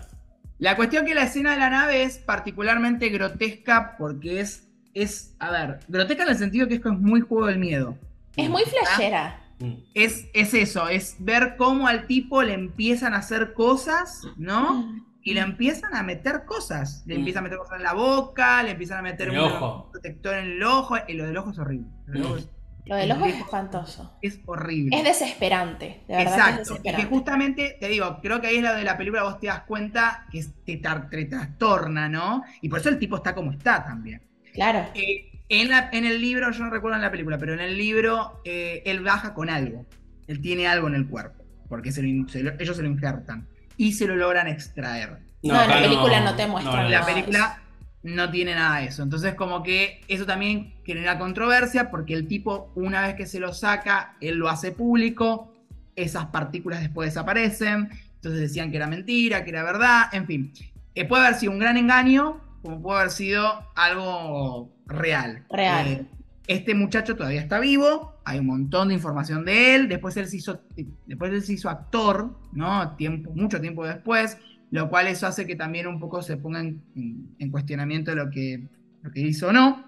[0.59, 5.51] La cuestión que la escena de la nave es particularmente grotesca porque es, es, a
[5.51, 7.97] ver, grotesca en el sentido que es, que es muy juego del miedo.
[8.35, 9.39] Es muy flashera.
[9.59, 9.73] Mm.
[9.93, 15.01] Es, es eso, es ver cómo al tipo le empiezan a hacer cosas, ¿no?
[15.25, 17.01] y le empiezan a meter cosas.
[17.05, 17.19] Le Mm.
[17.19, 19.89] empiezan a meter cosas en la boca, le empiezan a meter un ojo.
[19.91, 20.95] protector en el ojo.
[21.07, 21.87] Y lo del ojo es horrible.
[22.07, 22.49] Lo del ojo es,
[22.85, 24.17] Lo del ojo es espantoso.
[24.21, 24.97] es horrible.
[24.97, 26.03] Es desesperante.
[26.09, 26.89] De verdad que es Exacto.
[26.89, 29.47] Y que justamente, te digo, creo que ahí es la de la película, vos te
[29.47, 30.75] das cuenta que te,
[31.09, 32.43] te trastorna, ¿no?
[32.61, 34.21] Y por eso el tipo está como está también.
[34.53, 34.85] Claro.
[34.95, 37.77] Eh, en, la- en el libro, yo no recuerdo en la película, pero en el
[37.77, 39.85] libro eh, él baja con algo.
[40.27, 43.47] Él tiene algo en el cuerpo, porque se lo se lo- ellos se lo injertan
[43.77, 45.19] y se lo logran extraer.
[45.43, 47.61] No, en la película no te muestran no, la película
[48.03, 49.03] no tiene nada de eso.
[49.03, 53.53] Entonces, como que eso también genera controversia, porque el tipo, una vez que se lo
[53.53, 55.53] saca, él lo hace público,
[55.95, 60.53] esas partículas después desaparecen, entonces decían que era mentira, que era verdad, en fin.
[60.95, 63.45] Eh, puede haber sido un gran engaño, como puede haber sido
[63.75, 65.45] algo real.
[65.49, 65.87] Real.
[65.87, 66.05] Eh,
[66.47, 70.37] este muchacho todavía está vivo, hay un montón de información de él, después él se
[70.37, 70.59] hizo,
[71.05, 72.95] después él se hizo actor, ¿no?
[72.95, 74.37] Tiempo, mucho tiempo después,
[74.71, 78.29] lo cual eso hace que también un poco se ponga en, en- en cuestionamiento lo
[78.29, 78.67] que,
[79.03, 79.85] lo que hizo o no.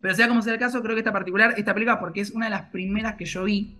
[0.00, 2.46] Pero sea como sea el caso, creo que esta particular, esta película, porque es una
[2.46, 3.76] de las primeras que yo vi,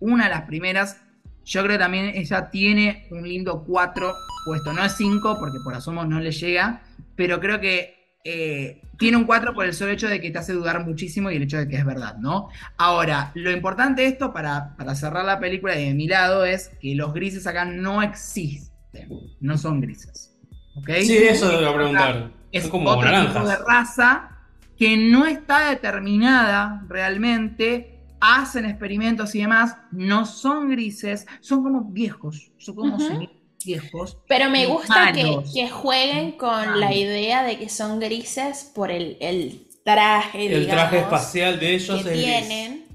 [0.00, 1.02] una de las primeras,
[1.44, 4.12] yo creo que también ella tiene un lindo 4
[4.46, 6.82] puesto, no es 5 porque por asomo no le llega,
[7.16, 10.52] pero creo que eh, tiene un 4 por el solo hecho de que te hace
[10.52, 12.48] dudar muchísimo y el hecho de que es verdad, ¿no?
[12.76, 16.70] Ahora, lo importante de esto, para, para cerrar la película y de mi lado, es
[16.80, 19.08] que los grises acá no existen,
[19.40, 20.36] no son grises.
[20.74, 20.90] ¿Ok?
[21.02, 22.30] Sí, eso te iba a preguntar.
[22.52, 24.30] Es Son como otro tipo de raza
[24.76, 32.50] que no está determinada realmente hacen experimentos y demás, no son grises, son como viejos,
[32.58, 33.30] son como semi-
[33.66, 34.18] viejos.
[34.28, 36.96] Pero me gusta que, jueguen con la Malos.
[36.96, 42.00] idea de que son grises por el, el traje, El traje espacial de ellos que
[42.00, 42.24] es gris.
[42.24, 42.86] tienen,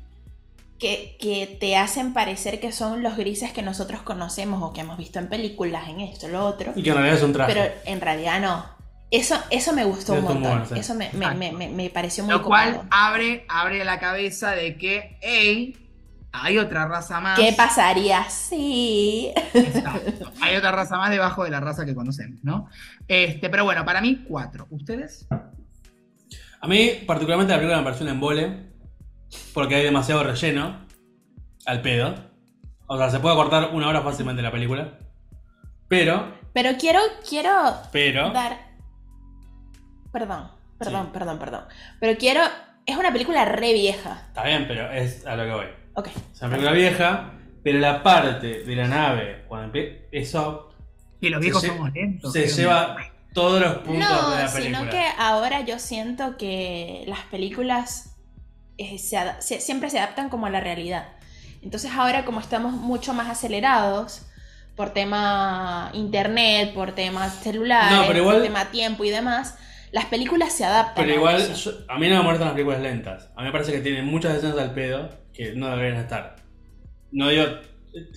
[0.80, 4.98] que, que te hacen parecer que son los grises que nosotros conocemos o que hemos
[4.98, 6.74] visto en películas, en esto, lo otro.
[6.76, 7.54] Y que en realidad es un traje.
[7.54, 8.66] Pero en realidad no.
[9.12, 10.52] Eso, eso me gustó un Eso montón.
[10.52, 10.80] bueno, sí.
[10.80, 14.78] Eso me, me- me- me- me pareció muy Lo cual abre, abre la cabeza de
[14.78, 15.76] que, hey,
[16.32, 17.38] hay otra raza más.
[17.38, 19.32] ¿Qué pasaría si?
[19.54, 20.32] Exacto.
[20.42, 22.70] Hay otra raza más debajo de la raza que conocemos, ¿no?
[23.08, 24.68] Este, pero bueno, para mí, cuatro.
[24.70, 25.28] ¿Ustedes?
[26.62, 28.72] A mí, particularmente, la película me pareció un embole.
[29.54, 30.86] Porque hay demasiado relleno.
[31.66, 32.16] Al pedo.
[32.88, 34.98] O sea, se puede cortar una hora fácilmente la película.
[35.88, 37.52] Pero, Pero quiero, quiero
[37.92, 38.32] pero.
[38.32, 38.58] dar.
[40.12, 41.64] Perdón, perdón, perdón, perdón.
[42.00, 42.42] Pero quiero.
[42.86, 44.24] Es una película re vieja.
[44.28, 45.81] Está bien, pero es a lo que voy.
[46.02, 46.08] Ok.
[46.34, 47.32] Es una película vieja.
[47.64, 49.78] Pero la parte de la nave, cuando
[50.12, 50.74] eso
[51.22, 52.34] Que los viejos Se somos lentos.
[52.34, 52.98] se ¿qué lleva
[53.34, 54.90] todos los puntos de No, la sino película.
[54.90, 58.18] que ahora yo siento que las películas
[58.80, 61.10] eh, se se- siempre se adaptan como a la realidad.
[61.62, 64.24] Entonces ahora como estamos mucho más acelerados
[64.76, 69.56] por tema internet, por temas celulares, No, pero igual- por tema tiempo y demás,
[69.92, 70.96] las películas se adaptan.
[71.06, 71.54] Pero a igual, eso.
[71.72, 73.30] yo- a mí no me molestan las películas lentas.
[73.36, 76.36] A mí me parece que tienen muchas escenas al pedo que no deberían estar.
[77.12, 77.44] No digo.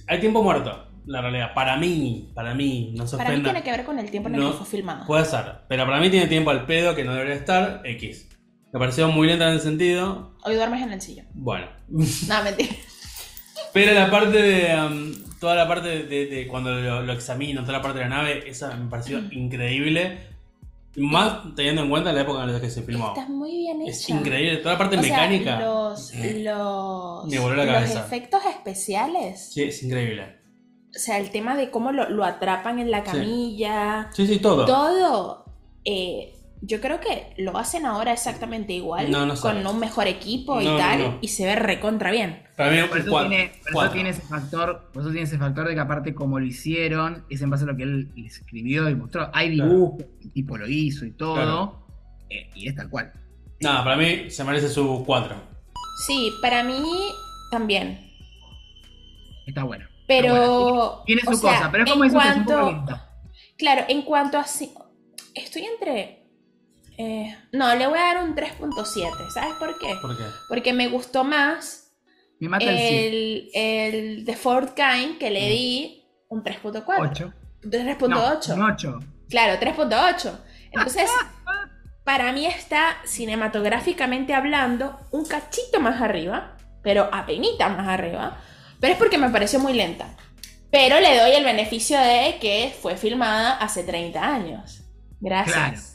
[0.06, 1.52] Hay tiempo muerto, la realidad.
[1.54, 4.36] Para mí, para mí, no se Para mí tiene que ver con el tiempo en
[4.36, 5.06] el No, que fue filmado.
[5.06, 7.80] Puede ser, pero para mí tiene tiempo al pedo que no debería estar.
[7.84, 8.28] X.
[8.72, 10.36] Me pareció muy lenta en ese sentido.
[10.44, 11.26] Hoy duermes en el sillón.
[11.34, 11.66] Bueno.
[12.28, 12.74] No, mentira.
[13.72, 14.76] Pero la parte de.
[14.86, 18.04] um, toda la parte de, de- de cuando lo, lo examino, toda la parte de
[18.08, 20.18] la nave, esa me pareció increíble.
[20.96, 23.08] Más teniendo en cuenta la época en la que se filmó.
[23.08, 23.90] Está muy bien hecha.
[23.90, 24.58] Es increíble.
[24.58, 25.60] Toda la parte O sea, mecánica.
[25.60, 26.42] los, Sí.
[26.44, 29.50] los, Me voló la los efectos especiales.
[29.52, 30.38] Sí, es increíble.
[30.94, 33.10] O sea, el tema de cómo lo, lo atrapan en la Sí.
[33.10, 34.10] camilla.
[34.12, 34.64] Sí, sí, todo.
[34.66, 35.44] Todo.
[35.84, 36.32] eh,
[36.62, 39.10] yo creo que lo hacen ahora exactamente igual.
[39.10, 40.98] No, no con un mejor equipo No, y no, tal.
[41.00, 41.18] no.
[41.20, 42.42] Y se ve recontra bien.
[42.56, 43.28] Para mí, Por eso, cuatro.
[43.30, 46.38] tiene, por eso tiene ese factor, por eso tiene ese factor de que aparte como
[46.38, 49.28] lo hicieron, es en base a lo que él escribió y mostró.
[49.34, 49.70] Hay Claro.
[49.70, 51.86] dibujos, el tipo lo hizo y todo, Claro.
[52.30, 53.12] eh, y es tal cual.
[53.60, 55.34] Nada, para mí se merece su 4.
[56.06, 56.82] Sí, para mí
[57.50, 58.10] también.
[59.46, 59.86] Está bueno.
[60.06, 60.32] Pero.
[60.34, 63.00] Bueno, Tiene su sea, cosa, pero es en como poco cuanto-.
[63.56, 64.44] Claro, en cuanto a...
[65.34, 66.23] Estoy entre...
[66.98, 69.10] eh, no, le voy a dar un 3.7.
[69.32, 69.94] ¿Sabes por qué?
[70.00, 70.24] ¿Por qué?
[70.48, 71.92] Porque me gustó más
[72.40, 72.88] Me mata el 100.
[73.04, 75.48] el, el The Fourth Kind que le Mm.
[75.50, 76.84] di un 3.4.
[77.10, 77.32] 8.
[77.62, 78.54] 3.8.
[78.54, 78.98] un 8.
[79.28, 80.38] Claro, 3.8.
[80.72, 81.10] Entonces,
[82.04, 88.38] para mí está cinematográficamente hablando un cachito más arriba, pero apenita más arriba.
[88.80, 90.16] Pero es porque me pareció muy lenta.
[90.70, 94.82] Pero le doy el beneficio de que fue filmada hace 30 años.
[95.20, 95.93] Gracias.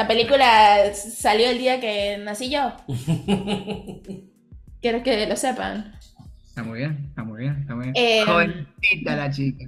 [0.00, 2.72] La película salió el día que nací yo.
[4.80, 5.94] Quiero que lo sepan.
[6.42, 7.94] Está muy bien, está muy bien, está muy bien.
[7.96, 9.66] Eh, Jovencita la chica.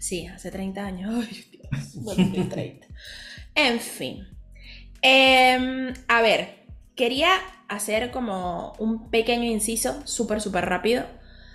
[0.00, 1.14] Sí, hace 30 años.
[1.30, 2.88] Ay, Dios, no tengo 30.
[3.54, 4.26] En fin.
[5.00, 6.64] Em, a ver,
[6.96, 7.30] quería
[7.68, 11.04] hacer como un pequeño inciso, súper, súper rápido,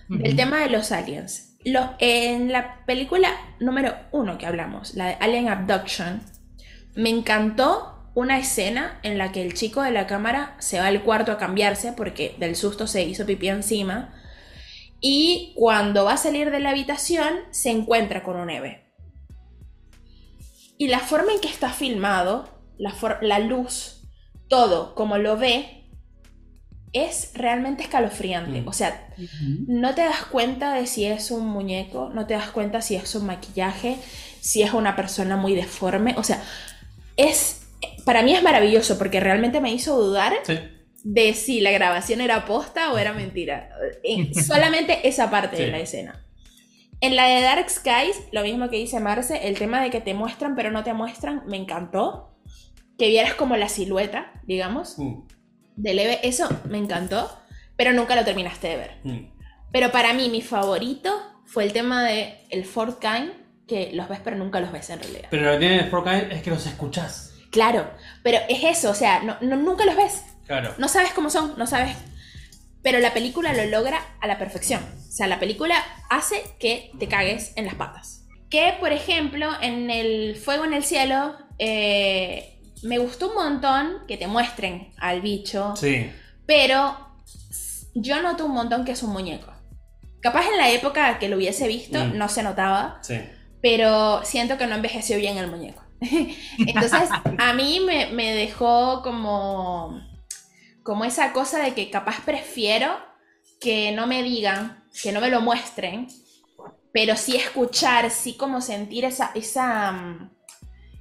[0.07, 0.37] del Ujú.
[0.37, 1.57] tema de los aliens.
[1.65, 3.29] Los, en la película
[3.59, 6.21] número uno que hablamos, la de Alien Abduction,
[6.99, 11.01] me encantó una escena en la que el chico de la cámara se va al
[11.01, 14.13] cuarto a cambiarse porque del susto se hizo pipí encima.
[14.99, 18.83] Y cuando va a salir de la habitación, se encuentra con un Eve.
[20.77, 24.01] Y la forma en que está filmado, la, luz,
[24.49, 25.85] todo como lo ve,
[26.91, 28.61] es realmente escalofriante.
[28.61, 28.67] Mm.
[28.67, 29.09] O sea,
[29.67, 33.15] no te das cuenta de si es un muñeco, no te das cuenta si es
[33.15, 33.95] un maquillaje,
[34.41, 36.15] si es una persona muy deforme.
[36.17, 36.43] O sea,
[37.20, 37.61] es.
[38.05, 40.57] Para mí es maravilloso porque realmente me hizo dudar Sí.
[41.03, 43.70] de si la grabación era posta o era mentira.
[44.03, 46.26] En- solamente esa parte de la escena.
[47.01, 50.13] En la de Dark Skies, lo mismo que dice Marce, el tema de que te
[50.13, 52.36] muestran pero no te muestran, me encantó.
[52.97, 55.22] Que vieras como la silueta, digamos, Mm,
[55.78, 57.32] del Eve, eso me encantó,
[57.78, 58.91] pero nunca lo terminaste de ver.
[59.05, 59.32] mm.
[59.72, 61.09] Pero para mí, mi favorito
[61.45, 63.32] fue el tema de el Fort Kind,
[63.70, 65.28] que los ves pero nunca los ves en realidad.
[65.32, 67.34] Pero lo que tiene Forkine es que los escuchás.
[67.51, 67.89] Claro,
[68.24, 70.24] pero es eso, o sea, no, no- nunca los ves.
[70.45, 70.74] Claro.
[70.78, 71.95] No sabes cómo son, no sabes.
[72.82, 74.82] Pero la película lo logra a la perfección.
[74.84, 75.76] O sea, la película
[76.09, 78.26] hace que te cagues en las patas.
[78.49, 84.17] Que, por ejemplo, en el Fuego en el Cielo, eh, me gustó un montón que
[84.17, 86.09] te muestren al bicho, Sí.
[86.45, 86.97] pero
[87.93, 89.51] yo noto un montón que es un muñeco.
[90.22, 92.17] Capaz en la época que lo hubiese visto Mm.
[92.17, 93.20] no se notaba, Sí.
[93.62, 95.84] Pero siento que no envejeció bien el muñeco.
[96.57, 100.01] Entonces, a mí me, me dejó como,
[100.84, 102.97] como esa cosa de que capaz prefiero
[103.60, 106.07] que no me digan, que no me lo muestren,
[106.93, 110.32] pero sí escuchar, sí como sentir esa, esa, mm,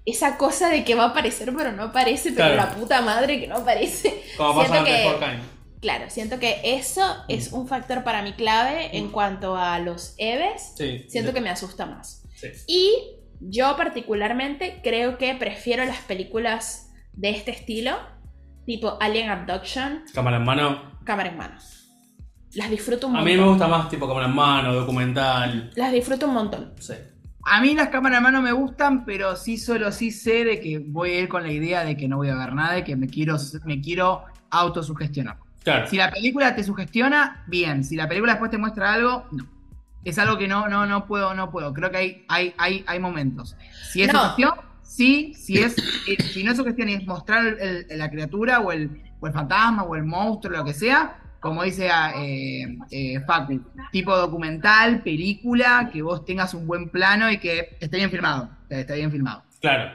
[0.05, 2.57] esa cosa de que va a aparecer, pero no aparece, pero Claro.
[2.57, 4.23] la puta madre que no aparece.
[4.37, 5.39] Como Siento en que-.
[5.81, 10.73] Claro, siento que eso es un factor para mí clave en cuanto a los Eves.
[10.77, 11.07] Sí.
[11.09, 12.23] Siento que me asusta más.
[12.41, 12.49] Sí.
[12.67, 12.95] Y
[13.41, 17.97] yo particularmente creo que prefiero las películas de este estilo,
[18.67, 20.99] tipo Alien Abduction, Cámara en mano.
[21.05, 21.57] cámara en mano.
[22.55, 23.33] Las disfruto un A montón.
[23.37, 25.71] mí me gusta más tipo cámara en mano, documental.
[25.77, 26.73] Las disfruto un montón.
[26.79, 26.95] Sí.
[27.45, 30.79] A mí las cámaras de mano me gustan, pero sí solo sí sé de que
[30.79, 32.95] voy a ir con la idea de que no voy a ver nada y que
[32.97, 35.39] me quiero, me quiero autosugestionar.
[35.63, 35.87] Claro.
[35.89, 37.85] Si la película te sugestiona, bien.
[37.85, 39.47] Si la película después te muestra algo, no.
[40.05, 41.73] Es algo que no, no, no puedo, no puedo.
[41.75, 43.57] Creo que hay, hay, hay, hay momentos.
[43.93, 44.21] Si es No.
[44.21, 45.35] sugestión, sí.
[45.35, 45.77] Si es,
[46.09, 49.27] eh, si no es sugestión y es mostrar el- el- la criatura o el, o
[49.27, 53.61] el fantasma o el monstruo, lo que sea, como dice ah, eh, eh, Facu,
[53.93, 58.51] tipo documental, película, que vos tengas un buen plano y que esté bien filmado.
[58.71, 59.43] Esté bien filmado.
[59.61, 59.91] Claro.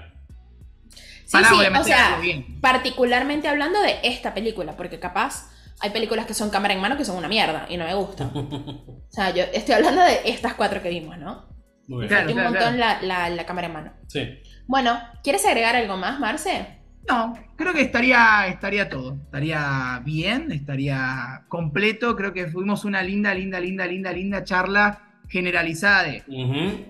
[1.25, 2.59] Sí, Pará, sí, o sea, bien.
[2.61, 5.49] particularmente hablando de esta película, porque capaz
[5.81, 8.31] hay películas que son cámara en mano que son una mierda y no me gustan.
[9.13, 11.45] O sea, yo estoy hablando de estas cuatro que vimos, ¿no?
[11.87, 12.09] Muy bien.
[12.09, 12.31] Claro.
[12.33, 13.93] Un montón la, la- la cámara en mano.
[14.07, 14.27] Sí.
[14.65, 16.79] Bueno, ¿quieres agregar algo más, Marce?
[17.07, 19.15] No, creo que estaría, estaría todo.
[19.25, 22.15] Estaría bien, estaría completo.
[22.15, 26.23] Creo que fuimos una linda, linda, linda, linda, linda charla generalizada de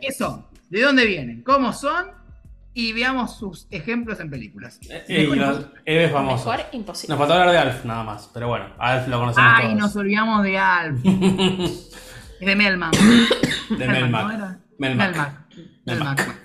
[0.02, 2.06] qué son, de dónde vienen, cómo son
[2.74, 4.80] y veamos sus ejemplos en películas.
[4.90, 6.46] Eh, y los Eves famosos.
[6.48, 7.12] Mejor imposible.
[7.14, 9.78] Nos faltó hablar de Alf nada más, pero bueno, Alf lo conocemos Ay, todos.
[9.80, 11.00] nos olvidamos de Alf.
[12.40, 12.92] Es de Melman.
[12.92, 13.88] de.
[13.88, 14.58] Melmac.
[14.78, 15.48] Melmac.
[15.86, 16.36] Melmac.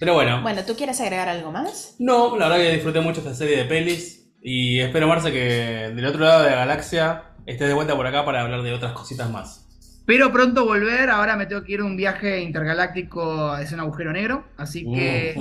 [0.00, 1.94] Pero bueno, Bueno, ¿tú quieres agregar algo más?
[2.00, 6.06] no, la verdad que disfruté mucho esta serie de pelis y espero, Marce, que del
[6.06, 9.30] otro lado de la galaxia estés de vuelta por acá para hablar de otras cositas
[9.30, 9.67] más.
[10.08, 14.10] Pero pronto volver, ahora me tengo que ir a un viaje intergaláctico, es un agujero
[14.10, 15.34] negro, así que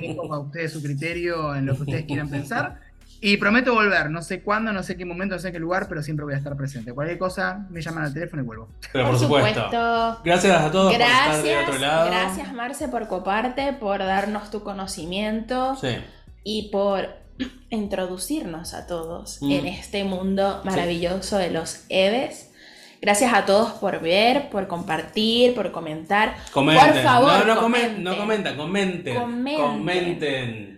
[0.00, 2.78] dejo a ustedes su criterio en lo que ustedes quieran pensar.
[3.20, 6.04] Y prometo volver, no sé cuándo, no sé qué momento, no sé qué lugar, pero
[6.04, 6.92] siempre voy a estar presente.
[6.92, 8.68] Cualquier cosa, me llaman al teléfono y vuelvo.
[8.92, 10.20] Pero por, supuesto.
[10.24, 12.06] Gracias a todos por estar Gracias, otro lado.
[12.06, 15.96] gracias Marce por coparte, por darnos tu conocimiento Sí.
[16.44, 17.08] y por
[17.70, 19.50] introducirnos a todos Mm.
[19.50, 22.51] en este mundo maravilloso de los Eves.
[23.02, 26.36] Gracias a todos por ver, por compartir, por comentar.
[26.52, 26.92] Comenten.
[26.92, 28.04] Por favor, no, no, comen- comenten.
[28.04, 29.16] no comenten, comenten.
[29.16, 29.60] Comenten.
[29.60, 30.68] Comenten.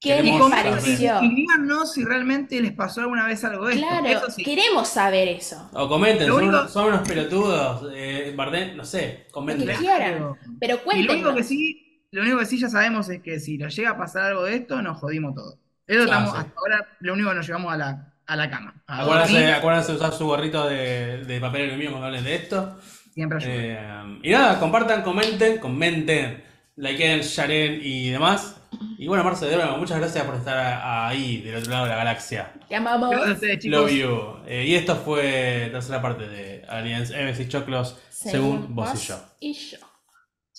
[0.00, 0.72] ¿Qué Queremos les saber.
[0.78, 1.22] pareció?
[1.22, 3.86] Y díganos si realmente les pasó alguna vez algo de esto.
[3.88, 4.42] Claro, Eso sí.
[4.44, 5.70] queremos saber eso.
[5.72, 7.92] O comenten, son, único- unos, son unos pelotudos.
[7.94, 9.66] Eh, Bardem, no sé, comenten.
[9.66, 10.34] Lo que quieran.
[10.60, 11.14] Pero Y lo cuéntenos.
[11.14, 13.98] único que sí, lo único que sí ya sabemos es que si nos llega a
[13.98, 15.58] pasar algo de esto, nos jodimos todo.
[15.86, 16.36] Eso Ah, estamos, sí.
[16.38, 18.74] hasta ahora, lo único que nos llevamos a la, a la cama.
[18.86, 22.78] A Acuérdense, acuérdense de usar su gorrito de, de papel aluminio cuando hablen de esto.
[23.12, 24.04] siempre ayuda.
[24.04, 26.44] Eh, y nada, compartan, comenten, comenten,
[26.76, 28.54] likeen, sharen y demás.
[28.98, 31.96] Y bueno, Marce, de nuevo, muchas gracias por estar ahí, del otro lado de la
[31.96, 32.52] galaxia.
[32.68, 33.10] Te amamos.
[33.10, 33.64] Gracias.
[33.64, 34.36] Love you.
[34.46, 39.16] Eh, y esto fue tercera parte de Aliens, Eves y Choclos, según vos y yo.
[39.40, 39.78] Y yo.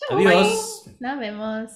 [0.10, 0.86] Adiós.
[1.00, 1.70] Nos vemos.